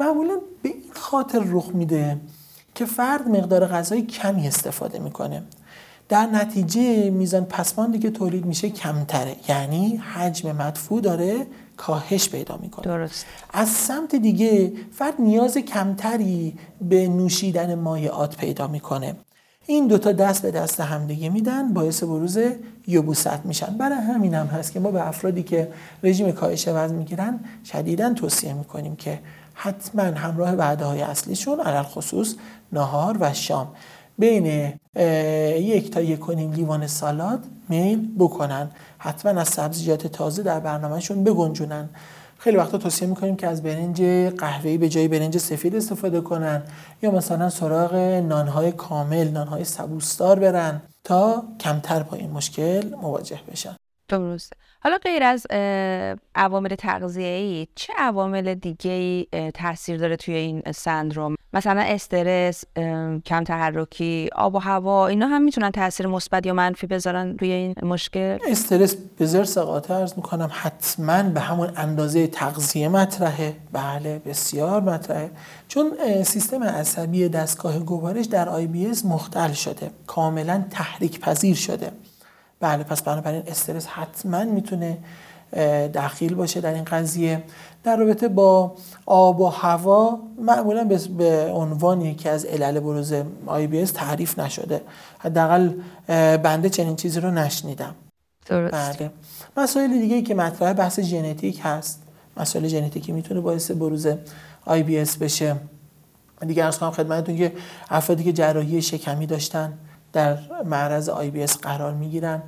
معمولا 0.00 0.34
به 0.62 0.68
این 0.68 0.82
خاطر 0.94 1.42
رخ 1.46 1.68
میده 1.74 2.16
که 2.74 2.84
فرد 2.84 3.28
مقدار 3.28 3.66
غذای 3.66 4.02
کمی 4.02 4.48
استفاده 4.48 4.98
می‌کنه. 4.98 5.42
در 6.08 6.26
نتیجه 6.26 7.10
میزان 7.10 7.44
پسماندی 7.44 7.98
که 7.98 8.10
تولید 8.10 8.46
میشه 8.46 8.70
کمتره. 8.70 9.36
یعنی 9.48 9.96
حجم 9.96 10.52
مدفوع 10.52 11.00
داره 11.00 11.46
کاهش 11.76 12.28
پیدا 12.28 12.56
می‌کنه. 12.62 12.84
درست. 12.84 13.26
از 13.52 13.68
سمت 13.68 14.14
دیگه 14.14 14.72
فرد 14.92 15.14
نیاز 15.18 15.58
کمتری 15.58 16.58
به 16.80 17.08
نوشیدن 17.08 17.74
مایعات 17.74 18.36
پیدا 18.36 18.66
می‌کنه. 18.66 19.16
این 19.66 19.86
دوتا 19.86 20.12
دست 20.12 20.42
به 20.42 20.50
دست 20.50 20.80
همدیگه 20.80 21.28
میدن 21.28 21.72
باعث 21.74 22.02
بروز 22.02 22.38
یبوست 22.86 23.40
میشن. 23.46 23.78
برای 23.78 23.98
همین 23.98 24.34
هم 24.34 24.46
هست 24.46 24.72
که 24.72 24.80
ما 24.80 24.90
به 24.90 25.08
افرادی 25.08 25.42
که 25.42 25.72
رژیم 26.02 26.32
کاهش 26.32 26.68
وزن 26.68 26.94
می‌گیرن 26.94 27.40
شدیدا 27.64 28.14
توصیه 28.14 28.52
می‌کنیم 28.52 28.96
که 28.96 29.18
حتما 29.54 30.02
همراه 30.02 30.52
وعده 30.52 30.84
های 30.84 31.02
اصلیشون 31.02 31.60
علل 31.60 31.82
خصوص 31.82 32.34
نهار 32.72 33.16
و 33.20 33.32
شام. 33.32 33.68
بین 34.18 34.72
یک 35.56 35.90
تا 35.90 36.00
یک 36.00 36.28
و 36.28 36.32
نیم 36.32 36.52
لیوان 36.52 36.86
سالاد 36.86 37.44
میل 37.68 38.08
بکنن. 38.18 38.70
حتما 38.98 39.40
از 39.40 39.48
سبزیجات 39.48 40.06
تازه 40.06 40.42
در 40.42 40.60
برنامهشون 40.60 41.24
بگنجونن. 41.24 41.88
خیلی 42.38 42.56
وقتا 42.56 42.78
توصیه 42.78 43.08
می‌کنیم 43.08 43.36
که 43.36 43.46
از 43.46 43.62
برنج 43.62 44.02
قهوه‌ای 44.38 44.78
به 44.78 44.88
جای 44.88 45.08
برنج 45.08 45.38
سفید 45.38 45.76
استفاده 45.76 46.20
کنن 46.20 46.62
یا 47.02 47.10
مثلا 47.10 47.50
سراغ 47.50 47.94
نانهای 48.28 48.72
کامل 48.72 49.28
نانهای 49.28 49.64
سبوستار 49.64 50.38
برن 50.38 50.82
تا 51.04 51.42
کمتر 51.60 52.02
با 52.02 52.16
این 52.16 52.30
مشکل 52.30 52.94
مواجه 53.02 53.38
بشن. 53.52 53.75
درست 54.08 54.52
حالا 54.80 54.98
غیر 54.98 55.22
از 55.22 55.46
عوامل 56.34 56.74
تغذیه‌ای 56.74 57.68
چه 57.74 57.92
عوامل 57.98 58.54
دیگه 58.54 58.90
ای 58.90 59.26
تاثیر 59.50 59.96
داره 59.96 60.16
توی 60.16 60.34
این 60.34 60.62
سندروم؟ 60.74 61.34
مثلا 61.52 61.80
استرس 61.80 62.64
کم 63.26 63.44
تحرکی 63.44 64.28
آب 64.34 64.54
و 64.54 64.58
هوا 64.58 65.06
اینا 65.06 65.26
هم 65.26 65.42
می‌تونن 65.42 65.70
تاثیر 65.70 66.06
مثبت 66.06 66.46
یا 66.46 66.52
منفی 66.52 66.86
بذارن 66.86 67.36
روی 67.38 67.52
این 67.52 67.74
مشکل؟ 67.82 68.38
استرس 68.48 68.96
به 69.18 69.26
زرس 69.26 69.58
قاطع 69.58 69.94
ارز 69.94 70.12
می‌کنم. 70.16 70.50
حتما 70.52 71.22
به 71.22 71.40
همون 71.40 71.72
اندازه 71.76 72.26
تغذیه 72.26 72.88
مطرحه. 72.88 73.56
بله 73.72 74.18
بسیار 74.18 74.80
مطرحه. 74.80 75.30
چون 75.68 75.92
سیستم 76.22 76.62
عصبی 76.62 77.28
دستگاه 77.28 77.78
گوارش 77.78 78.26
در 78.26 78.48
آی 78.48 78.66
بی 78.66 78.92
مختل 79.04 79.52
شده. 79.52 79.90
کاملا 80.06 80.64
تحریک 80.70 81.20
پذیر 81.20 81.56
شده. 81.56 81.92
بله 82.60 82.84
پس 82.84 83.02
بنابراین 83.02 83.42
استرس 83.46 83.86
حتما 83.86 84.44
می‌تونه 84.44 84.98
دخیل 85.94 86.34
باشه 86.34 86.60
در 86.60 86.74
این 86.74 86.84
قضیه. 86.84 87.42
در 87.84 87.96
رابطه 87.96 88.28
با 88.28 88.74
آب 89.06 89.40
و 89.40 89.48
هوا 89.48 90.18
معمولا 90.38 90.88
به 91.18 91.50
عنوان 91.52 92.00
یکی 92.00 92.28
از 92.28 92.44
علل 92.44 92.80
بروز 92.80 93.14
IBS 93.46 93.84
تعریف 93.84 94.38
نشده. 94.38 94.80
حداقل 95.18 95.70
بنده 96.36 96.68
چنین 96.68 96.96
چیزی 96.96 97.20
رو 97.20 97.30
نشنیدم. 97.30 97.94
درست. 98.46 98.98
بله. 98.98 99.10
مسائل 99.56 99.98
دیگه 99.98 100.22
که 100.22 100.34
مطرح 100.34 100.72
بحث 100.72 101.00
ژنتیک 101.00 101.60
هست. 101.62 102.02
مسائل 102.36 102.66
ژنتیکی 102.66 103.12
می‌تونه 103.12 103.40
باعث 103.40 103.70
بروز 103.70 104.06
IBS 104.64 105.04
بشه. 105.20 105.56
دیگه 106.46 106.64
عرض 106.64 106.78
کنم 106.78 106.90
خدمتتون 106.90 107.36
که 107.36 107.52
افرادی 107.90 108.24
که 108.24 108.32
جراحی 108.32 108.82
شکمی 108.82 109.26
داشتن 109.26 109.72
در 110.16 110.38
معرض 110.64 111.08
IBS 111.08 111.46
قرار 111.46 111.94
می‌گیرن. 111.94 112.42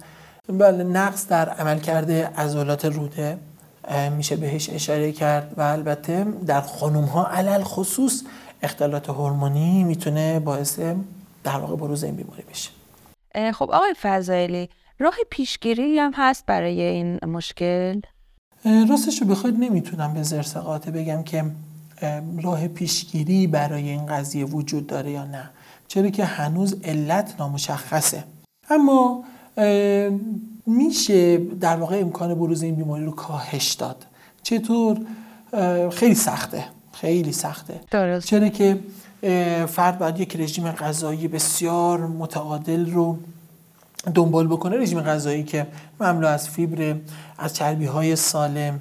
بله 0.48 0.84
نقص 0.84 1.26
در 1.28 1.48
عملکرد 1.48 2.10
عضلات 2.10 2.84
روده 2.84 3.38
میشه 4.16 4.36
بهش 4.36 4.70
اشاره 4.70 5.12
کرد 5.12 5.54
و 5.56 5.62
البته 5.62 6.26
در 6.46 6.60
خانوم 6.60 7.04
ها 7.04 7.26
علل 7.26 7.62
خصوص 7.62 8.22
اختلالات 8.62 9.08
هورمونی 9.08 9.84
می‌تونه 9.84 10.40
باعث 10.40 10.78
در 11.44 11.58
واقع 11.58 11.76
بروز 11.76 12.04
این 12.04 12.16
بیماری 12.16 12.42
بشه. 12.50 12.70
خب 13.52 13.70
آقای 13.70 13.94
فضایلی 14.02 14.68
راه 14.98 15.14
پیشگیری 15.30 15.98
هم 15.98 16.12
هست 16.14 16.46
برای 16.46 16.80
این 16.80 17.24
مشکل؟ 17.24 18.00
راستش 18.90 19.20
رو 19.22 19.26
بخواید 19.26 19.56
نمی‌تونم 19.58 20.14
به 20.14 20.22
زرس 20.22 20.56
قاطع 20.56 20.90
بگم 20.90 21.22
که 21.22 21.44
راه 22.42 22.68
پیشگیری 22.68 23.46
برای 23.46 23.88
این 23.88 24.06
قضیه 24.06 24.44
وجود 24.44 24.86
داره 24.86 25.10
یا 25.10 25.24
نه. 25.24 25.50
چرا 25.88 26.08
که 26.08 26.24
هنوز 26.24 26.76
علت 26.84 27.34
نامشخصه. 27.38 28.24
اما 28.70 29.24
میشه 30.66 31.36
در 31.36 31.76
واقع 31.76 32.00
امکان 32.00 32.34
بروز 32.34 32.62
این 32.62 32.74
بیماری 32.74 33.04
رو 33.04 33.10
کاهش 33.10 33.72
داد. 33.72 34.06
چطور؟ 34.42 34.98
خیلی 35.90 36.14
سخته. 36.14 36.64
خیلی 36.92 37.32
سخته. 37.32 37.80
درست. 37.90 38.26
چرا 38.26 38.48
که 38.48 38.78
فرد 39.66 39.98
باید 39.98 40.20
یک 40.20 40.36
رژیم 40.36 40.70
غذایی 40.70 41.28
بسیار 41.28 42.06
متعادل 42.06 42.92
رو 42.92 43.18
دنبال 44.14 44.46
بکنه. 44.46 44.76
رژیم 44.76 45.00
غذایی 45.00 45.42
که 45.42 45.66
مملو 46.00 46.26
از 46.26 46.48
فیبر 46.48 46.96
از 47.38 47.54
چربی 47.54 47.86
های 47.86 48.16
سالم 48.16 48.80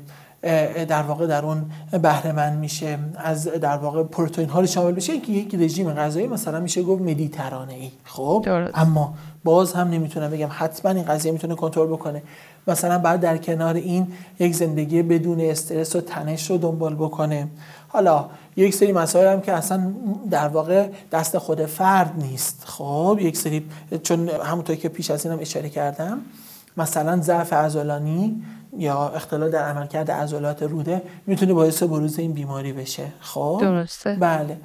در 0.87 1.01
واقع 1.01 1.27
در 1.27 1.45
اون 1.45 1.65
بهره 2.01 2.31
من 2.31 2.55
میشه 2.55 2.99
از 3.15 3.47
در 3.47 3.77
واقع 3.77 4.03
پروتئین 4.03 4.49
ها 4.49 4.59
رو 4.59 4.65
شامل 4.65 4.91
بشه 4.91 5.19
که 5.19 5.31
یک 5.31 5.55
رژیم 5.55 5.93
غذایی 5.93 6.27
مثلا 6.27 6.59
میشه 6.59 6.83
گفت 6.83 7.01
مدیترانه 7.01 7.73
ای 7.73 7.91
خب 8.03 8.45
اما 8.73 9.13
باز 9.43 9.73
هم 9.73 9.89
نمی‌تونم 9.89 10.29
بگم 10.29 10.49
حتما 10.51 10.91
این 10.91 11.03
قضیه 11.03 11.31
می‌تونه 11.31 11.55
کنترل 11.55 11.87
بکنه. 11.87 12.21
مثلا 12.67 12.99
بعد 12.99 13.19
در 13.19 13.37
کنار 13.37 13.75
این 13.75 14.07
یک 14.39 14.55
زندگی 14.55 15.01
بدون 15.01 15.39
استرس 15.41 15.95
و 15.95 16.01
تنش 16.01 16.49
رو 16.49 16.57
دنبال 16.57 16.95
بکنه. 16.95 17.47
حالا 17.87 18.25
یک 18.55 18.73
سری 18.73 18.93
مسائل 18.93 19.33
هم 19.33 19.41
که 19.41 19.53
اصلا 19.53 19.93
در 20.31 20.47
واقع 20.47 20.87
دست 21.11 21.37
خود 21.37 21.65
فرد 21.65 22.13
نیست. 22.17 22.63
خب؟ 22.65 23.17
یک 23.21 23.37
سری 23.37 23.65
چون 24.03 24.29
همونطور 24.29 24.75
که 24.75 24.89
پیش 24.89 25.11
از 25.11 25.25
اینم 25.25 25.39
اشاره 25.41 25.69
کردم 25.69 26.19
مثلا 26.77 27.21
ضعف 27.21 27.53
عضلانی 27.53 28.43
یا 28.77 29.09
اختلال 29.09 29.51
در 29.51 29.63
عملکرد 29.63 30.11
عضلات 30.11 30.63
روده 30.63 31.01
می‌تونه 31.27 31.53
باعث 31.53 31.83
بروز 31.83 32.19
این 32.19 32.33
بیماری 32.33 32.73
بشه. 32.73 33.07
خب؟ 33.19 33.57
درسته. 33.61 34.17
بله. 34.19 34.57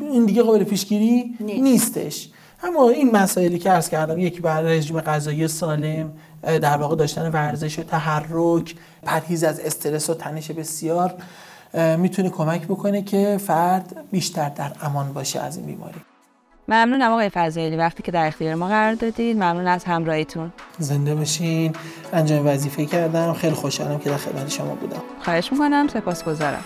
این 0.00 0.26
دیگه 0.26 0.42
قابل 0.42 0.64
پیشگیری 0.64 1.36
نیستش. 1.40 2.30
اما 2.62 2.88
این 2.88 3.16
مسائلی 3.16 3.58
که 3.58 3.70
عرض 3.70 3.88
کردم 3.88 4.18
یکی 4.18 4.40
بر 4.40 4.62
رژیم 4.62 5.00
غذایی 5.00 5.48
سالم 5.48 6.12
در 6.42 6.76
واقع 6.76 6.96
داشتن 6.96 7.30
ورزش 7.30 7.78
و 7.78 7.82
تحرک 7.82 8.74
پرهیز 9.02 9.44
از 9.44 9.60
استرس 9.60 10.10
و 10.10 10.14
تنش 10.14 10.50
بسیار 10.50 11.14
می‌تونه 11.98 12.30
کمک 12.30 12.64
بکنه 12.64 13.02
که 13.02 13.38
فرد 13.46 13.96
بیشتر 14.10 14.48
در 14.48 14.72
امان 14.82 15.12
باشه 15.12 15.40
از 15.40 15.56
این 15.56 15.66
بیماری. 15.66 16.00
ممنونم 16.72 17.12
آقای 17.12 17.28
فضایلی. 17.28 17.76
وقتی 17.76 18.02
که 18.02 18.12
در 18.12 18.26
اختیار 18.26 18.54
ما 18.54 18.68
قرار 18.68 18.94
دادید 18.94 19.36
ممنون 19.36 19.66
از 19.66 19.84
همراهیتون. 19.84 20.52
زنده 20.78 21.14
باشین. 21.14 21.72
انجام 22.12 22.46
وظیفه 22.46 22.86
کردم. 22.86 23.32
خیلی 23.32 23.54
خوشحالم 23.54 23.98
که 23.98 24.10
در 24.10 24.16
خدمت 24.16 24.50
شما 24.50 24.74
بودم. 24.74 25.02
خواهش 25.20 25.52
می‌کنم. 25.52 25.88
سپاسگزارم. 25.88 26.64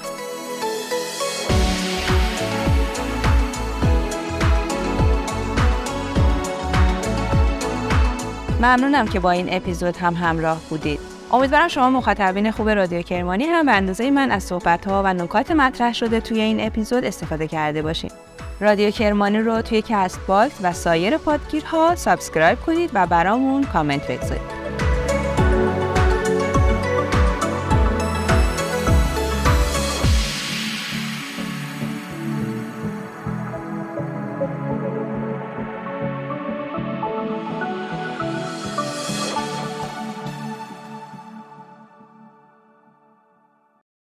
ممنونم 8.58 9.08
که 9.08 9.20
با 9.20 9.30
این 9.30 9.46
اپیزود 9.50 9.96
هم 9.96 10.14
همراه 10.14 10.60
بودید. 10.70 11.00
امیدوارم 11.32 11.68
شما 11.68 11.90
مخاطبین 11.90 12.50
خوب 12.50 12.68
رادیو 12.68 13.02
کرمانی 13.02 13.44
هم 13.44 13.66
به 13.66 13.72
اندازه 13.72 14.10
من 14.10 14.30
از 14.30 14.42
صحبت 14.42 14.88
ها 14.88 15.02
و 15.04 15.14
نکات 15.14 15.50
مطرح 15.50 15.92
شده 15.92 16.20
توی 16.20 16.40
این 16.40 16.66
اپیزود 16.66 17.04
استفاده 17.04 17.48
کرده 17.48 17.82
باشین. 17.82 18.10
رادیو 18.60 18.90
کرمانی 18.90 19.38
رو 19.38 19.62
توی 19.62 19.82
Castbox 19.88 20.54
و 20.62 20.72
سایر 20.72 21.18
پادگیرها 21.18 21.96
subscribe 21.96 22.60
کنید 22.60 22.90
و 22.94 23.06
برامون 23.06 23.64
کامنت 23.64 24.10
بگذارید. 24.10 24.55